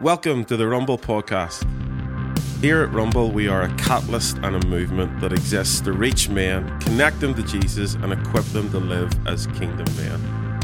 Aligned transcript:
Welcome 0.00 0.46
to 0.46 0.56
the 0.56 0.66
Rumble 0.66 0.96
Podcast. 0.96 1.62
Here 2.62 2.82
at 2.82 2.90
Rumble, 2.90 3.30
we 3.30 3.48
are 3.48 3.64
a 3.64 3.74
catalyst 3.76 4.38
and 4.38 4.56
a 4.56 4.66
movement 4.66 5.20
that 5.20 5.30
exists 5.30 5.82
to 5.82 5.92
reach 5.92 6.30
men, 6.30 6.80
connect 6.80 7.20
them 7.20 7.34
to 7.34 7.42
Jesus, 7.42 7.96
and 7.96 8.10
equip 8.10 8.46
them 8.46 8.70
to 8.70 8.78
live 8.78 9.12
as 9.26 9.46
kingdom 9.48 9.84
men. 9.98 10.60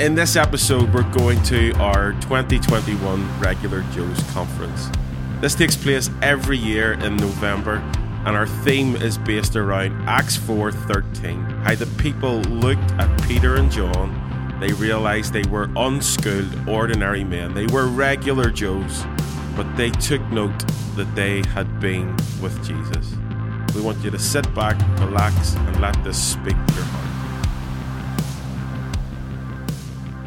In 0.00 0.14
this 0.14 0.36
episode, 0.36 0.94
we're 0.94 1.12
going 1.12 1.42
to 1.42 1.72
our 1.72 2.12
2021 2.22 3.38
Regular 3.38 3.82
Joe's 3.92 4.22
Conference. 4.30 4.88
This 5.42 5.54
takes 5.54 5.76
place 5.76 6.08
every 6.22 6.56
year 6.56 6.94
in 6.94 7.18
November, 7.18 7.82
and 8.24 8.34
our 8.34 8.46
theme 8.46 8.96
is 8.96 9.18
based 9.18 9.56
around 9.56 10.08
Acts 10.08 10.38
4:13, 10.38 11.44
how 11.64 11.74
the 11.74 11.84
people 11.98 12.40
looked 12.44 12.92
at 12.92 13.28
Peter 13.28 13.56
and 13.56 13.70
John 13.70 14.21
they 14.62 14.72
realized 14.74 15.32
they 15.32 15.42
were 15.50 15.68
unschooled, 15.74 16.68
ordinary 16.68 17.24
men. 17.24 17.52
They 17.52 17.66
were 17.66 17.88
regular 17.88 18.48
Joes, 18.48 19.04
but 19.56 19.66
they 19.76 19.90
took 19.90 20.22
note 20.30 20.56
that 20.94 21.12
they 21.16 21.42
had 21.48 21.80
been 21.80 22.16
with 22.40 22.56
Jesus. 22.64 23.12
We 23.74 23.80
want 23.80 23.98
you 24.04 24.10
to 24.12 24.20
sit 24.20 24.54
back, 24.54 24.78
relax, 25.00 25.56
and 25.56 25.80
let 25.80 26.00
this 26.04 26.16
speak 26.16 26.54
to 26.54 26.74
your 26.74 26.84
heart. 26.84 27.08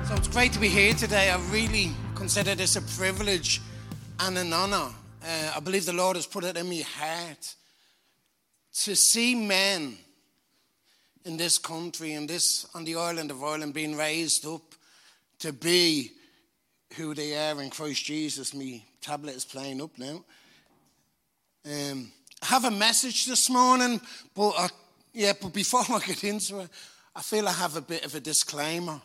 So 0.08 0.16
it's 0.16 0.28
great 0.28 0.52
to 0.52 0.60
be 0.60 0.68
here 0.68 0.94
today. 0.94 1.30
I 1.30 1.40
really 1.50 1.92
consider 2.14 2.56
this 2.56 2.76
a 2.76 2.82
privilege 2.82 3.62
and 4.20 4.38
an 4.38 4.52
honor. 4.52 4.90
Uh, 5.24 5.54
I 5.56 5.62
believe 5.62 5.86
the 5.86 5.94
Lord 5.94 6.18
has 6.18 6.28
put 6.28 6.44
it 6.44 6.58
in 6.58 6.68
my 6.68 6.84
heart 7.00 7.56
to 8.84 8.96
see 8.98 9.34
men 9.34 9.98
in 11.26 11.38
this 11.38 11.58
country 11.58 12.14
and 12.14 12.30
this 12.30 12.68
on 12.76 12.86
the 12.86 12.96
island 12.96 13.32
of 13.32 13.44
Ireland 13.44 13.74
being 13.74 13.98
raised 13.98 14.46
up 14.46 14.62
to 15.40 15.52
be 15.52 16.12
who 16.96 17.14
they 17.14 17.36
are 17.36 17.62
in 17.62 17.72
Christ 17.72 18.06
Jesus. 18.06 18.54
Me 18.54 18.86
tablet 19.02 19.36
is 19.36 19.44
playing 19.44 19.82
up 19.82 19.98
now. 19.98 20.24
Um, 21.66 22.12
I 22.42 22.46
have 22.46 22.66
a 22.66 22.72
message 22.72 23.26
this 23.26 23.50
morning, 23.50 24.00
but 24.36 24.52
I, 24.52 24.70
yeah, 25.14 25.34
but 25.42 25.52
before 25.52 25.82
I 25.90 26.00
get 26.00 26.24
into 26.24 26.60
it, 26.60 26.70
I 27.16 27.22
feel 27.22 27.48
I 27.48 27.54
have 27.54 27.76
a 27.76 27.82
bit 27.82 28.06
of 28.06 28.14
a 28.14 28.20
disclaimer. 28.20 29.02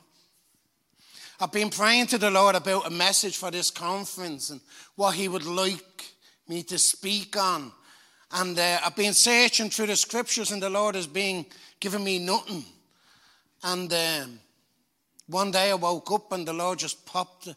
I've 1.40 1.52
been 1.52 1.70
praying 1.70 2.08
to 2.08 2.18
the 2.18 2.30
Lord 2.30 2.54
about 2.54 2.86
a 2.86 2.90
message 2.90 3.38
for 3.38 3.50
this 3.50 3.70
conference 3.70 4.50
and 4.50 4.60
what 4.94 5.14
He 5.14 5.26
would 5.26 5.46
like 5.46 6.04
me 6.46 6.62
to 6.64 6.78
speak 6.78 7.34
on. 7.38 7.72
And 8.32 8.58
uh, 8.58 8.78
I've 8.84 8.96
been 8.96 9.14
searching 9.14 9.70
through 9.70 9.86
the 9.86 9.96
scriptures, 9.96 10.52
and 10.52 10.62
the 10.62 10.70
Lord 10.70 10.94
has 10.94 11.06
been 11.06 11.44
giving 11.80 12.04
me 12.04 12.18
nothing. 12.18 12.64
And 13.62 13.92
um, 13.92 14.40
one 15.26 15.50
day 15.50 15.70
I 15.70 15.74
woke 15.74 16.10
up, 16.12 16.32
and 16.32 16.46
the 16.46 16.52
Lord 16.52 16.78
just 16.78 17.04
popped 17.04 17.48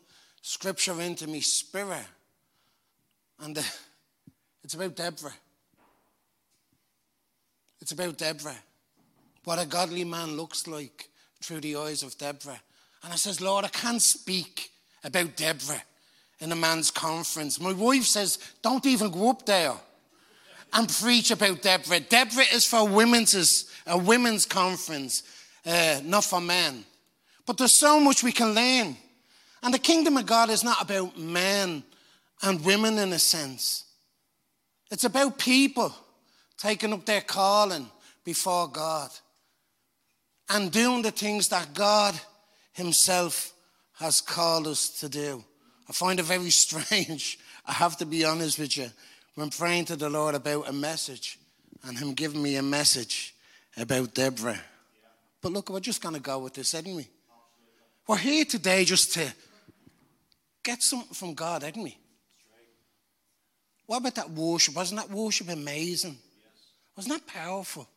scripture 0.42 1.00
into 1.00 1.28
me 1.28 1.42
spirit. 1.42 2.06
And 3.40 3.58
uh, 3.58 3.62
it's 4.64 4.74
about 4.74 4.96
Deborah. 4.96 5.34
It's 7.80 7.92
about 7.92 8.18
Deborah. 8.18 8.58
What 9.44 9.62
a 9.62 9.66
godly 9.66 10.06
man 10.06 10.38
looks 10.38 10.68
like 10.68 11.10
through 11.42 11.60
the 11.60 11.76
eyes 11.76 12.02
of 12.02 12.18
Deborah. 12.18 12.62
And 13.04 13.12
I 13.12 13.18
says, 13.18 13.42
Lord, 13.42 13.66
I 13.66 13.68
can't 13.68 14.02
speak 14.02 14.72
about 15.04 15.36
Deborah 15.36 15.84
in 16.40 16.52
a 16.52 16.56
man's 16.56 16.90
conference. 16.90 17.60
My 17.60 17.74
wife 17.74 18.06
says, 18.06 18.40
don't 18.62 18.86
even 18.86 19.12
go 19.12 19.30
up 19.30 19.46
there 19.46 19.74
and 20.74 20.90
preach 20.90 21.32
about 21.32 21.62
Deborah. 21.62 22.00
Deborah 22.00 22.46
is 22.52 22.66
for 22.66 22.88
women's, 22.88 23.72
a 23.86 23.98
women's 23.98 24.46
conference, 24.46 25.24
uh, 25.66 26.02
not 26.04 26.24
for 26.24 26.42
men. 26.42 26.84
But 27.46 27.58
there's 27.58 27.80
so 27.80 28.00
much 28.00 28.24
we 28.24 28.32
can 28.32 28.54
learn. 28.54 28.98
And 29.62 29.74
the 29.74 29.80
kingdom 29.80 30.18
of 30.18 30.26
God 30.26 30.50
is 30.50 30.64
not 30.64 30.82
about 30.82 31.18
men 31.18 31.84
and 32.42 32.66
women 32.66 32.98
in 32.98 33.14
a 33.14 33.20
sense. 33.20 33.86
It's 34.92 35.04
about 35.04 35.38
people 35.38 35.94
taking 36.58 36.94
up 36.94 37.06
their 37.06 37.22
calling 37.22 37.90
before 38.24 38.68
God 38.68 39.10
and 40.50 40.72
doing 40.72 41.02
the 41.02 41.12
things 41.12 41.48
that 41.50 41.74
God 41.74 42.20
Himself 42.74 43.54
has 44.00 44.22
called 44.22 44.68
us 44.68 44.90
to 45.00 45.10
do. 45.10 45.44
I 45.88 45.94
find 45.94 46.20
it 46.20 46.24
very 46.24 46.50
strange, 46.50 47.40
I 47.66 47.74
have 47.74 47.98
to 47.98 48.06
be 48.06 48.26
honest 48.26 48.60
with 48.60 48.78
you, 48.78 48.90
when 49.36 49.50
praying 49.50 49.86
to 49.86 49.96
the 49.96 50.10
Lord 50.10 50.36
about 50.36 50.70
a 50.70 50.74
message 50.74 51.40
and 51.88 51.98
Him 51.98 52.14
giving 52.14 52.42
me 52.42 52.56
a 52.56 52.64
message 52.64 53.36
about 53.78 54.14
Deborah. 54.14 54.60
But 55.42 55.52
look, 55.52 55.70
we're 55.70 55.80
just 55.80 56.02
going 56.02 56.16
to 56.16 56.22
go 56.22 56.40
with 56.40 56.54
this, 56.54 56.74
aren't 56.74 56.88
we? 56.88 57.08
We're 58.08 58.18
here 58.18 58.46
today 58.46 58.86
just 58.86 59.14
to 59.14 59.34
get 60.64 60.82
something 60.84 61.14
from 61.14 61.34
God, 61.34 61.64
aren't 61.64 61.78
we? 61.78 61.98
What 63.86 63.98
about 63.98 64.16
that 64.16 64.30
worship? 64.30 64.76
Wasn't 64.76 65.00
that 65.00 65.10
worship 65.10 65.50
amazing? 65.50 66.18
Wasn't 66.96 67.14
that 67.14 67.28
powerful? 67.28 67.88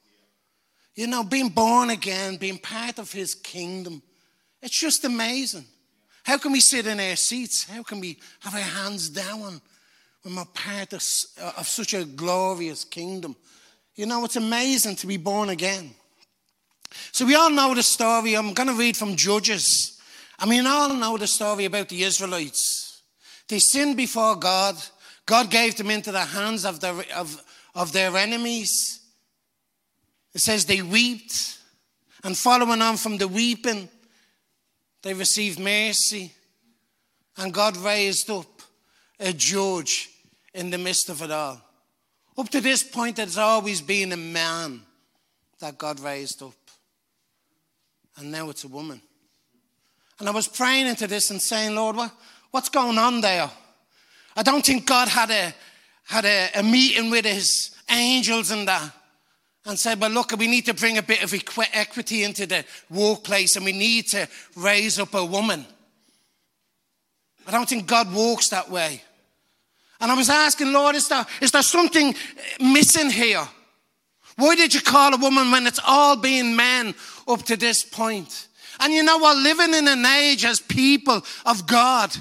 You 0.95 1.07
know, 1.07 1.23
being 1.23 1.51
born 1.51 1.91
again, 1.91 2.37
being 2.37 2.59
part 2.59 2.99
of 2.99 3.13
His 3.13 3.35
kingdom, 3.35 4.03
it's 4.63 4.79
just 4.79 5.05
amazing. 5.05 5.67
How 6.25 6.39
can 6.39 6.51
we 6.51 6.61
sit 6.61 6.87
in 6.87 6.99
our 6.99 7.15
seats? 7.15 7.65
How 7.65 7.83
can 7.83 8.01
we 8.01 8.19
have 8.41 8.55
our 8.55 8.61
hands 8.61 9.11
down 9.11 9.61
I'm 10.27 10.39
a 10.39 10.45
part 10.45 10.93
of, 10.93 11.03
of 11.57 11.69
such 11.69 11.95
a 11.95 12.05
glorious 12.05 12.85
kingdom. 12.85 13.37
You 13.95 14.07
know, 14.07 14.25
it's 14.25 14.35
amazing 14.35 14.97
to 14.97 15.07
be 15.07 15.19
born 15.19 15.51
again. 15.51 15.95
So 17.13 17.25
we 17.25 17.37
all 17.37 17.51
know 17.51 17.77
the 17.77 17.85
story. 17.85 18.35
I'm 18.35 18.53
going 18.53 18.69
to 18.69 18.75
read 18.75 18.97
from 18.97 19.15
Judges. 19.15 20.01
I 20.37 20.47
mean, 20.47 20.67
all 20.67 20.93
know 20.95 21.17
the 21.17 21.29
story 21.29 21.65
about 21.67 21.89
the 21.89 22.03
Israelites. 22.03 23.03
They 23.47 23.61
sinned 23.61 23.97
before 23.97 24.35
God. 24.35 24.75
God 25.27 25.49
gave 25.49 25.77
them 25.77 25.91
into 25.91 26.11
the 26.11 26.25
hands 26.25 26.65
of 26.65 26.81
their, 26.81 27.05
of, 27.15 27.41
of 27.77 27.93
their 27.93 28.17
enemies. 28.17 29.01
It 30.35 30.41
says 30.41 30.65
they 30.65 30.83
wept. 30.83 31.59
And 32.25 32.37
following 32.37 32.83
on 32.83 32.97
from 32.97 33.17
the 33.19 33.29
weeping, 33.29 33.89
they 35.03 35.15
received 35.15 35.61
mercy. 35.61 36.33
And 37.37 37.55
God 37.55 37.77
raised 37.77 38.29
up 38.29 38.47
a 39.21 39.33
judge 39.33 40.11
in 40.57 40.71
the 40.71 40.79
midst 40.79 41.09
of 41.09 41.23
it 41.23 41.31
all. 41.31 41.61
Up 42.37 42.49
to 42.49 42.61
this 42.61 42.83
point, 42.83 43.19
it's 43.19 43.39
always 43.39 43.81
been 43.81 44.13
a 44.13 44.17
man 44.17 44.83
that 45.61 45.79
God 45.79 46.01
raised 46.01 46.43
up. 46.43 46.53
And 48.17 48.33
now 48.33 48.51
it's 48.51 48.65
a 48.65 48.69
woman. 48.69 49.01
And 50.19 50.29
I 50.29 50.33
was 50.33 50.49
praying 50.49 50.87
into 50.87 51.07
this 51.07 51.31
and 51.31 51.41
saying, 51.41 51.75
Lord, 51.75 51.97
what, 51.97 52.13
what's 52.51 52.71
going 52.71 52.99
on 52.99 53.21
there? 53.21 53.51
I 54.35 54.43
don't 54.43 54.65
think 54.65 54.87
God 54.87 55.09
had 55.09 55.31
a 55.31 55.55
had 56.05 56.25
a, 56.25 56.51
a 56.55 56.63
meeting 56.63 57.11
with 57.11 57.25
his 57.25 57.77
angels 57.91 58.51
and 58.51 58.69
that 58.69 58.93
and 59.65 59.79
said, 59.79 59.99
But 59.99 60.13
look, 60.13 60.33
we 60.39 60.47
need 60.47 60.67
to 60.67 60.75
bring 60.75 60.99
a 60.99 61.03
bit 61.03 61.23
of 61.23 61.35
equity 61.73 62.23
into 62.23 62.47
the 62.47 62.65
workplace 62.89 63.57
and 63.57 63.65
we 63.65 63.73
need 63.73 64.07
to 64.09 64.29
raise 64.55 64.99
up 64.99 65.15
a 65.15 65.25
woman. 65.25 65.67
I 67.47 67.51
don't 67.51 67.69
think 67.69 67.87
God 67.87 68.13
walks 68.13 68.49
that 68.51 68.71
way. 68.71 69.03
And 70.01 70.13
I 70.13 70.15
was 70.15 70.29
asking, 70.29 70.73
Lord, 70.73 70.95
is 70.95 71.09
there, 71.09 71.25
is 71.41 71.51
there 71.51 71.63
something 71.63 72.15
missing 72.61 73.11
here? 73.11 73.47
Why 74.37 74.55
did 74.55 74.75
you 74.75 74.83
call 74.83 75.15
a 75.15 75.17
woman 75.17 75.51
when 75.51 75.67
it's 75.67 75.81
all 75.87 76.17
been 76.17 76.55
men 76.55 76.95
up 77.27 77.43
to 77.45 77.57
this 77.57 77.83
point? 77.83 78.49
And 78.81 78.93
you 78.93 79.03
know 79.03 79.19
what? 79.19 79.39
Living 79.39 79.73
in 79.73 79.89
an 79.89 80.05
age 80.05 80.45
as 80.45 80.61
people 80.61 81.23
of 81.47 81.67
God, 81.67 82.15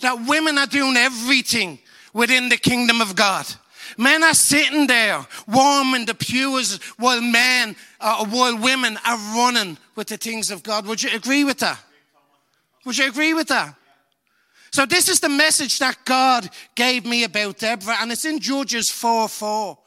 that 0.00 0.26
women 0.26 0.58
are 0.58 0.66
doing 0.66 0.96
everything 0.96 1.78
within 2.12 2.48
the 2.48 2.56
kingdom 2.56 3.00
of 3.00 3.14
God. 3.14 3.46
Men 3.96 4.24
are 4.24 4.34
sitting 4.34 4.88
there 4.88 5.24
warm 5.46 5.90
warming 5.92 6.06
the 6.06 6.14
pews 6.14 6.82
while 6.98 7.20
men, 7.20 7.76
uh, 8.00 8.26
while 8.26 8.58
women 8.58 8.98
are 9.06 9.18
running 9.36 9.78
with 9.94 10.08
the 10.08 10.16
things 10.16 10.50
of 10.50 10.62
God. 10.64 10.86
Would 10.86 11.02
you 11.02 11.10
agree 11.14 11.44
with 11.44 11.58
that? 11.58 11.78
Would 12.84 12.98
you 12.98 13.08
agree 13.08 13.34
with 13.34 13.48
that? 13.48 13.74
So 14.74 14.84
this 14.84 15.08
is 15.08 15.20
the 15.20 15.28
message 15.28 15.78
that 15.78 16.04
God 16.04 16.50
gave 16.74 17.06
me 17.06 17.22
about 17.22 17.58
Deborah, 17.58 17.98
and 18.00 18.10
it's 18.10 18.24
in 18.24 18.40
Judges 18.40 18.90
4 18.90 19.28
4. 19.28 19.78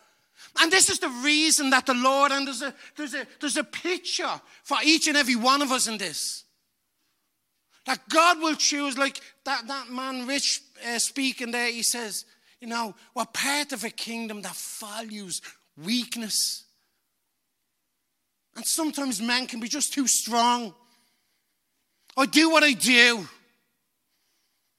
And 0.62 0.72
this 0.72 0.90
is 0.90 1.00
the 1.00 1.10
reason 1.10 1.72
that 1.72 1.88
the 1.88 1.94
Lord, 1.94 2.32
and 2.32 2.48
there's 2.48 2.62
a, 2.62 2.74
there's 2.96 3.14
a, 3.14 3.28
there's 3.42 3.58
a 3.58 3.66
picture 3.66 4.40
for 4.64 4.78
each 4.82 5.10
and 5.10 5.18
every 5.18 5.36
one 5.36 5.62
of 5.62 5.74
us 5.74 5.90
in 5.90 5.98
this. 5.98 6.46
That 7.86 8.00
God 8.08 8.40
will 8.40 8.56
choose, 8.56 8.98
like 8.98 9.20
that, 9.44 9.68
that 9.68 9.90
man 9.90 10.26
Rich 10.26 10.62
uh, 10.88 11.00
speaking 11.00 11.52
there, 11.52 11.70
he 11.70 11.84
says, 11.84 12.24
you 12.62 12.70
know, 12.70 12.96
we're 13.14 13.26
part 13.26 13.74
of 13.74 13.84
a 13.84 13.90
kingdom 13.90 14.42
that 14.44 14.56
values 14.56 15.42
weakness. 15.84 16.64
And 18.56 18.66
sometimes 18.66 19.22
men 19.22 19.48
can 19.48 19.60
be 19.60 19.68
just 19.68 19.92
too 19.92 20.08
strong. 20.08 20.74
I 22.16 22.26
do 22.26 22.50
what 22.50 22.64
I 22.64 22.72
do. 22.72 23.28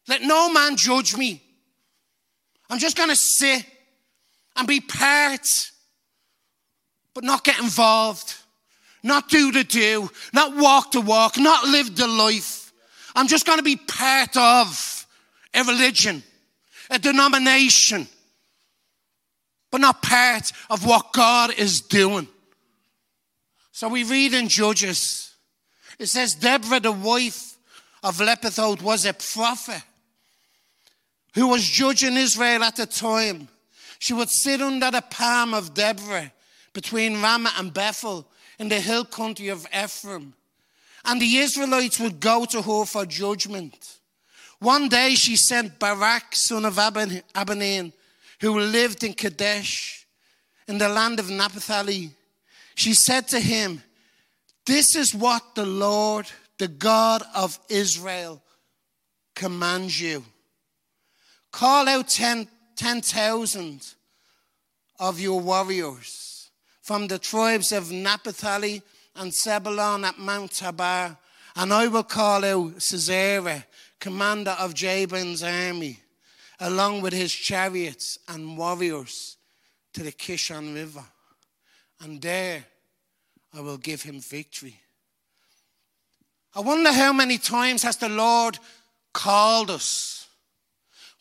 Let 0.08 0.22
no 0.22 0.50
man 0.50 0.76
judge 0.76 1.16
me. 1.16 1.42
I'm 2.70 2.78
just 2.78 2.96
going 2.96 3.10
to 3.10 3.16
sit 3.16 3.64
and 4.56 4.66
be 4.66 4.80
part, 4.80 5.46
but 7.14 7.24
not 7.24 7.44
get 7.44 7.60
involved, 7.60 8.34
not 9.02 9.28
do 9.28 9.52
the 9.52 9.64
do, 9.64 10.10
not 10.32 10.56
walk 10.56 10.92
the 10.92 11.00
walk, 11.00 11.38
not 11.38 11.64
live 11.64 11.94
the 11.94 12.06
life. 12.06 12.72
I'm 13.14 13.28
just 13.28 13.46
going 13.46 13.58
to 13.58 13.64
be 13.64 13.76
part 13.76 14.36
of 14.36 15.06
a 15.54 15.62
religion, 15.64 16.22
a 16.90 16.98
denomination, 16.98 18.06
but 19.70 19.80
not 19.80 20.02
part 20.02 20.52
of 20.70 20.86
what 20.86 21.12
God 21.12 21.52
is 21.56 21.80
doing. 21.80 22.28
So 23.72 23.88
we 23.88 24.04
read 24.04 24.34
in 24.34 24.48
Judges, 24.48 25.34
it 25.98 26.06
says, 26.06 26.34
Deborah, 26.34 26.80
the 26.80 26.92
wife 26.92 27.56
of 28.02 28.18
Lapidoth, 28.18 28.82
was 28.82 29.04
a 29.04 29.12
prophet 29.12 29.82
who 31.38 31.46
was 31.46 31.64
judging 31.64 32.16
Israel 32.16 32.64
at 32.64 32.74
the 32.74 32.86
time. 32.86 33.46
She 34.00 34.12
would 34.12 34.28
sit 34.28 34.60
under 34.60 34.90
the 34.90 35.02
palm 35.02 35.54
of 35.54 35.72
Deborah 35.72 36.32
between 36.72 37.22
Ramah 37.22 37.52
and 37.56 37.72
Bethel 37.72 38.26
in 38.58 38.68
the 38.68 38.80
hill 38.80 39.04
country 39.04 39.48
of 39.48 39.64
Ephraim. 39.72 40.34
And 41.04 41.22
the 41.22 41.36
Israelites 41.36 42.00
would 42.00 42.18
go 42.18 42.44
to 42.46 42.60
her 42.60 42.84
for 42.84 43.06
judgment. 43.06 43.98
One 44.58 44.88
day 44.88 45.14
she 45.14 45.36
sent 45.36 45.78
Barak, 45.78 46.34
son 46.34 46.64
of 46.64 46.74
Abinoam, 46.74 47.92
who 48.40 48.58
lived 48.58 49.04
in 49.04 49.14
Kadesh 49.14 50.06
in 50.66 50.78
the 50.78 50.88
land 50.88 51.20
of 51.20 51.30
Naphtali. 51.30 52.10
She 52.74 52.94
said 52.94 53.28
to 53.28 53.38
him, 53.38 53.80
This 54.66 54.96
is 54.96 55.14
what 55.14 55.54
the 55.54 55.66
Lord, 55.66 56.26
the 56.58 56.68
God 56.68 57.22
of 57.32 57.60
Israel, 57.68 58.42
commands 59.36 60.00
you. 60.00 60.24
Call 61.50 61.88
out 61.88 62.08
10,000 62.08 62.48
10, 62.76 63.80
of 65.00 65.20
your 65.20 65.40
warriors 65.40 66.50
from 66.82 67.06
the 67.06 67.18
tribes 67.18 67.72
of 67.72 67.92
Naphtali 67.92 68.82
and 69.16 69.34
Zebulun 69.34 70.04
at 70.04 70.18
Mount 70.18 70.52
Tabor, 70.52 71.16
and 71.56 71.74
I 71.74 71.86
will 71.88 72.04
call 72.04 72.44
out 72.44 72.80
Sisera, 72.80 73.64
commander 74.00 74.52
of 74.52 74.74
Jabin's 74.74 75.42
army, 75.42 75.98
along 76.60 77.02
with 77.02 77.12
his 77.12 77.32
chariots 77.32 78.18
and 78.28 78.56
warriors 78.56 79.36
to 79.92 80.02
the 80.02 80.12
Kishon 80.12 80.74
River. 80.74 81.04
And 82.00 82.22
there 82.22 82.64
I 83.52 83.60
will 83.60 83.78
give 83.78 84.02
him 84.02 84.20
victory. 84.20 84.80
I 86.54 86.60
wonder 86.60 86.92
how 86.92 87.12
many 87.12 87.38
times 87.38 87.82
has 87.82 87.96
the 87.96 88.08
Lord 88.08 88.58
called 89.12 89.70
us. 89.70 90.17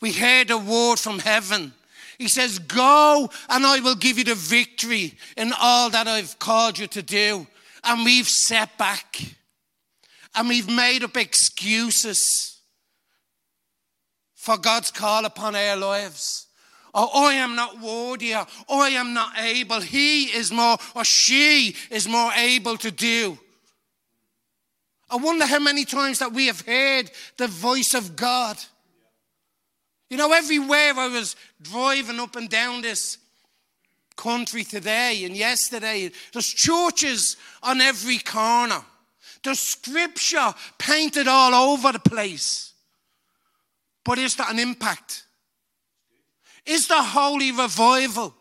We 0.02 0.14
heard 0.14 0.52
a 0.52 0.58
word 0.58 1.00
from 1.00 1.20
heaven. 1.20 1.74
He 2.18 2.28
says, 2.28 2.60
Go 2.60 3.30
and 3.50 3.66
I 3.66 3.80
will 3.80 3.96
give 3.96 4.18
you 4.18 4.24
the 4.24 4.36
victory 4.36 5.14
in 5.36 5.54
all 5.60 5.90
that 5.90 6.08
I've 6.08 6.38
called 6.40 6.80
you 6.80 6.88
to 6.88 7.02
do. 7.02 7.48
And 7.84 8.06
we've 8.06 8.28
set 8.28 8.78
back 8.78 9.20
and 10.36 10.48
we've 10.48 10.70
made 10.70 11.04
up 11.04 11.18
excuses 11.18 12.60
for 14.36 14.58
God's 14.58 14.92
call 14.92 15.26
upon 15.26 15.56
our 15.56 15.76
lives. 15.76 16.48
Oh, 16.94 17.28
I 17.28 17.34
am 17.34 17.56
not 17.56 17.80
worthy, 17.80 18.34
or 18.34 18.46
oh, 18.70 18.82
I 18.82 18.90
am 18.90 19.14
not 19.14 19.38
able. 19.38 19.82
He 19.82 20.26
is 20.26 20.52
more, 20.52 20.78
or 20.96 21.04
she 21.04 21.76
is 21.92 22.08
more 22.08 22.32
able 22.34 22.78
to 22.78 22.90
do. 22.90 23.38
I 25.10 25.18
wonder 25.18 25.46
how 25.46 25.60
many 25.60 25.86
times 25.86 26.20
that 26.20 26.34
we 26.34 26.48
have 26.48 26.62
heard 26.62 27.12
the 27.38 27.48
voice 27.48 27.94
of 27.94 28.16
God. 28.16 28.58
You 30.10 30.18
know, 30.18 30.32
everywhere 30.32 30.94
I 30.96 31.08
was 31.08 31.36
driving 31.62 32.20
up 32.20 32.36
and 32.36 32.50
down 32.50 32.82
this 32.82 33.18
country 34.16 34.64
today 34.64 35.24
and 35.26 35.36
yesterday, 35.36 36.12
there's 36.34 36.48
churches 36.48 37.38
on 37.62 37.82
every 37.82 38.18
corner. 38.20 38.82
There's 39.44 39.60
scripture 39.60 40.54
painted 40.78 41.28
all 41.28 41.54
over 41.54 41.92
the 41.92 42.00
place. 42.00 42.74
But 44.04 44.18
is 44.18 44.36
that 44.36 44.52
an 44.52 44.60
impact? 44.60 45.26
Is 46.66 46.88
the 46.88 47.02
holy 47.02 47.52
revival? 47.52 48.34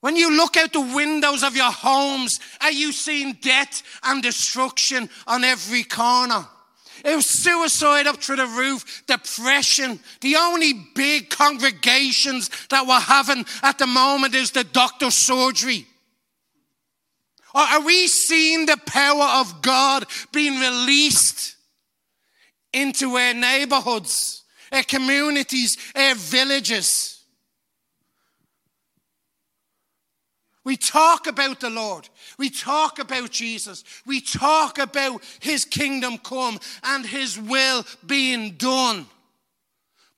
When 0.00 0.16
you 0.16 0.36
look 0.36 0.56
out 0.56 0.72
the 0.72 0.80
windows 0.80 1.42
of 1.42 1.56
your 1.56 1.72
homes, 1.72 2.38
are 2.60 2.70
you 2.70 2.92
seeing 2.92 3.34
death 3.34 3.82
and 4.04 4.22
destruction 4.22 5.08
on 5.26 5.42
every 5.42 5.82
corner? 5.82 6.46
It 7.04 7.16
was 7.16 7.26
suicide 7.26 8.06
up 8.06 8.22
through 8.22 8.36
the 8.36 8.46
roof, 8.46 9.02
depression. 9.06 10.00
The 10.20 10.36
only 10.36 10.72
big 10.94 11.30
congregations 11.30 12.50
that 12.70 12.86
we're 12.86 13.00
having 13.00 13.44
at 13.62 13.78
the 13.78 13.86
moment 13.86 14.34
is 14.34 14.50
the 14.50 14.64
doctor's 14.64 15.14
surgery. 15.14 15.86
Or 17.54 17.62
are 17.62 17.80
we 17.80 18.06
seeing 18.06 18.66
the 18.66 18.78
power 18.86 19.40
of 19.40 19.62
God 19.62 20.04
being 20.32 20.60
released 20.60 21.56
into 22.72 23.16
our 23.16 23.34
neighborhoods, 23.34 24.44
our 24.70 24.82
communities, 24.82 25.76
our 25.96 26.14
villages? 26.14 27.17
We 30.68 30.76
talk 30.76 31.26
about 31.26 31.60
the 31.60 31.70
Lord. 31.70 32.10
We 32.36 32.50
talk 32.50 32.98
about 32.98 33.30
Jesus. 33.30 33.84
We 34.04 34.20
talk 34.20 34.76
about 34.76 35.22
his 35.40 35.64
kingdom 35.64 36.18
come 36.18 36.58
and 36.84 37.06
his 37.06 37.38
will 37.38 37.86
being 38.06 38.50
done. 38.50 39.06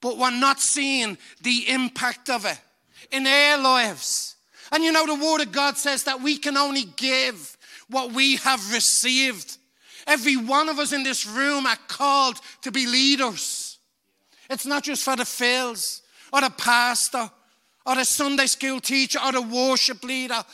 But 0.01 0.19
we're 0.19 0.33
not 0.33 0.59
seeing 0.59 1.19
the 1.41 1.69
impact 1.69 2.29
of 2.31 2.47
it 2.47 2.59
in 3.13 3.29
our 3.29 3.59
lives. 3.59 4.35
And 4.73 4.83
you 4.83 4.91
know, 4.91 5.07
the 5.07 5.25
Word 5.25 5.43
of 5.43 5.53
God 5.53 5.77
says 5.77 6.03
that 6.03 6.21
we 6.21 6.37
can 6.37 6.57
only 6.57 6.83
give 6.97 7.57
what 7.89 8.11
we 8.11 8.35
have 8.39 8.73
received. 8.73 9.57
Every 10.05 10.37
one 10.37 10.69
of 10.69 10.81
us 10.81 10.93
in 10.93 11.05
this 11.05 11.27
room 11.27 11.65
are 11.65 11.79
called 11.87 12.41
to 12.63 12.73
be 12.73 12.89
leaders. 12.89 13.79
It's 14.51 14.67
not 14.67 14.83
just 14.83 15.05
for 15.05 15.15
the 15.15 15.25
fields 15.25 16.03
or 16.33 16.41
the 16.41 16.51
pastor 16.51 17.31
or 17.91 17.99
a 17.99 18.05
Sunday 18.05 18.47
school 18.47 18.79
teacher 18.79 19.19
or 19.19 19.35
a 19.35 19.41
worship 19.41 20.05
leader. 20.05 20.45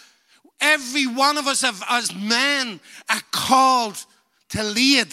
Every 0.59 1.07
one 1.07 1.37
of 1.37 1.47
us 1.47 1.61
have, 1.61 1.83
as 1.91 2.15
men 2.15 2.81
are 3.11 3.21
called 3.31 4.03
to 4.51 4.63
lead. 4.63 5.13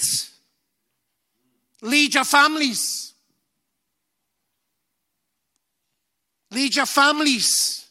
Lead 1.81 2.15
your 2.15 2.23
families. 2.23 3.13
Lead 6.51 6.77
your 6.77 6.85
families. 6.85 7.87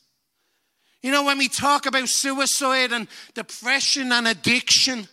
You 1.03 1.11
know, 1.11 1.25
when 1.25 1.37
we 1.37 1.49
talk 1.49 1.85
about 1.85 2.09
suicide 2.09 2.93
and 2.93 3.09
depression 3.35 4.13
and 4.13 4.27
addiction, 4.27 5.09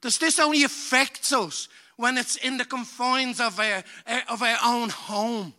does 0.00 0.16
this 0.16 0.38
only 0.38 0.64
affect 0.64 1.32
us 1.34 1.68
when 1.96 2.16
it's 2.16 2.36
in 2.36 2.56
the 2.56 2.64
confines 2.64 3.40
of 3.40 3.60
our, 3.60 3.82
eh, 4.06 4.20
of 4.30 4.42
our 4.42 4.56
own 4.64 4.88
home? 4.88 5.52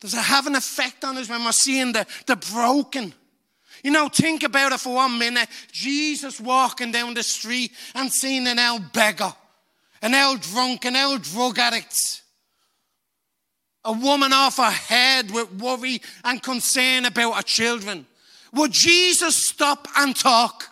Does 0.00 0.14
it 0.14 0.18
have 0.18 0.46
an 0.46 0.54
effect 0.54 1.04
on 1.04 1.16
us 1.16 1.28
when 1.28 1.44
we're 1.44 1.52
seeing 1.52 1.92
the, 1.92 2.06
the 2.26 2.36
broken? 2.36 3.12
You 3.82 3.90
know, 3.90 4.08
think 4.08 4.42
about 4.42 4.72
it 4.72 4.80
for 4.80 4.94
one 4.94 5.18
minute. 5.18 5.48
Jesus 5.72 6.40
walking 6.40 6.92
down 6.92 7.14
the 7.14 7.22
street 7.22 7.72
and 7.94 8.12
seeing 8.12 8.46
an 8.46 8.58
old 8.58 8.92
beggar, 8.92 9.32
an 10.02 10.14
old 10.14 10.40
drunk, 10.40 10.84
an 10.84 10.96
old 10.96 11.22
drug 11.22 11.58
addict, 11.58 12.22
a 13.84 13.92
woman 13.92 14.32
off 14.32 14.56
her 14.58 14.70
head 14.70 15.30
with 15.30 15.52
worry 15.54 16.00
and 16.24 16.42
concern 16.42 17.04
about 17.04 17.36
her 17.36 17.42
children. 17.42 18.06
Would 18.52 18.72
Jesus 18.72 19.48
stop 19.48 19.86
and 19.96 20.14
talk? 20.14 20.64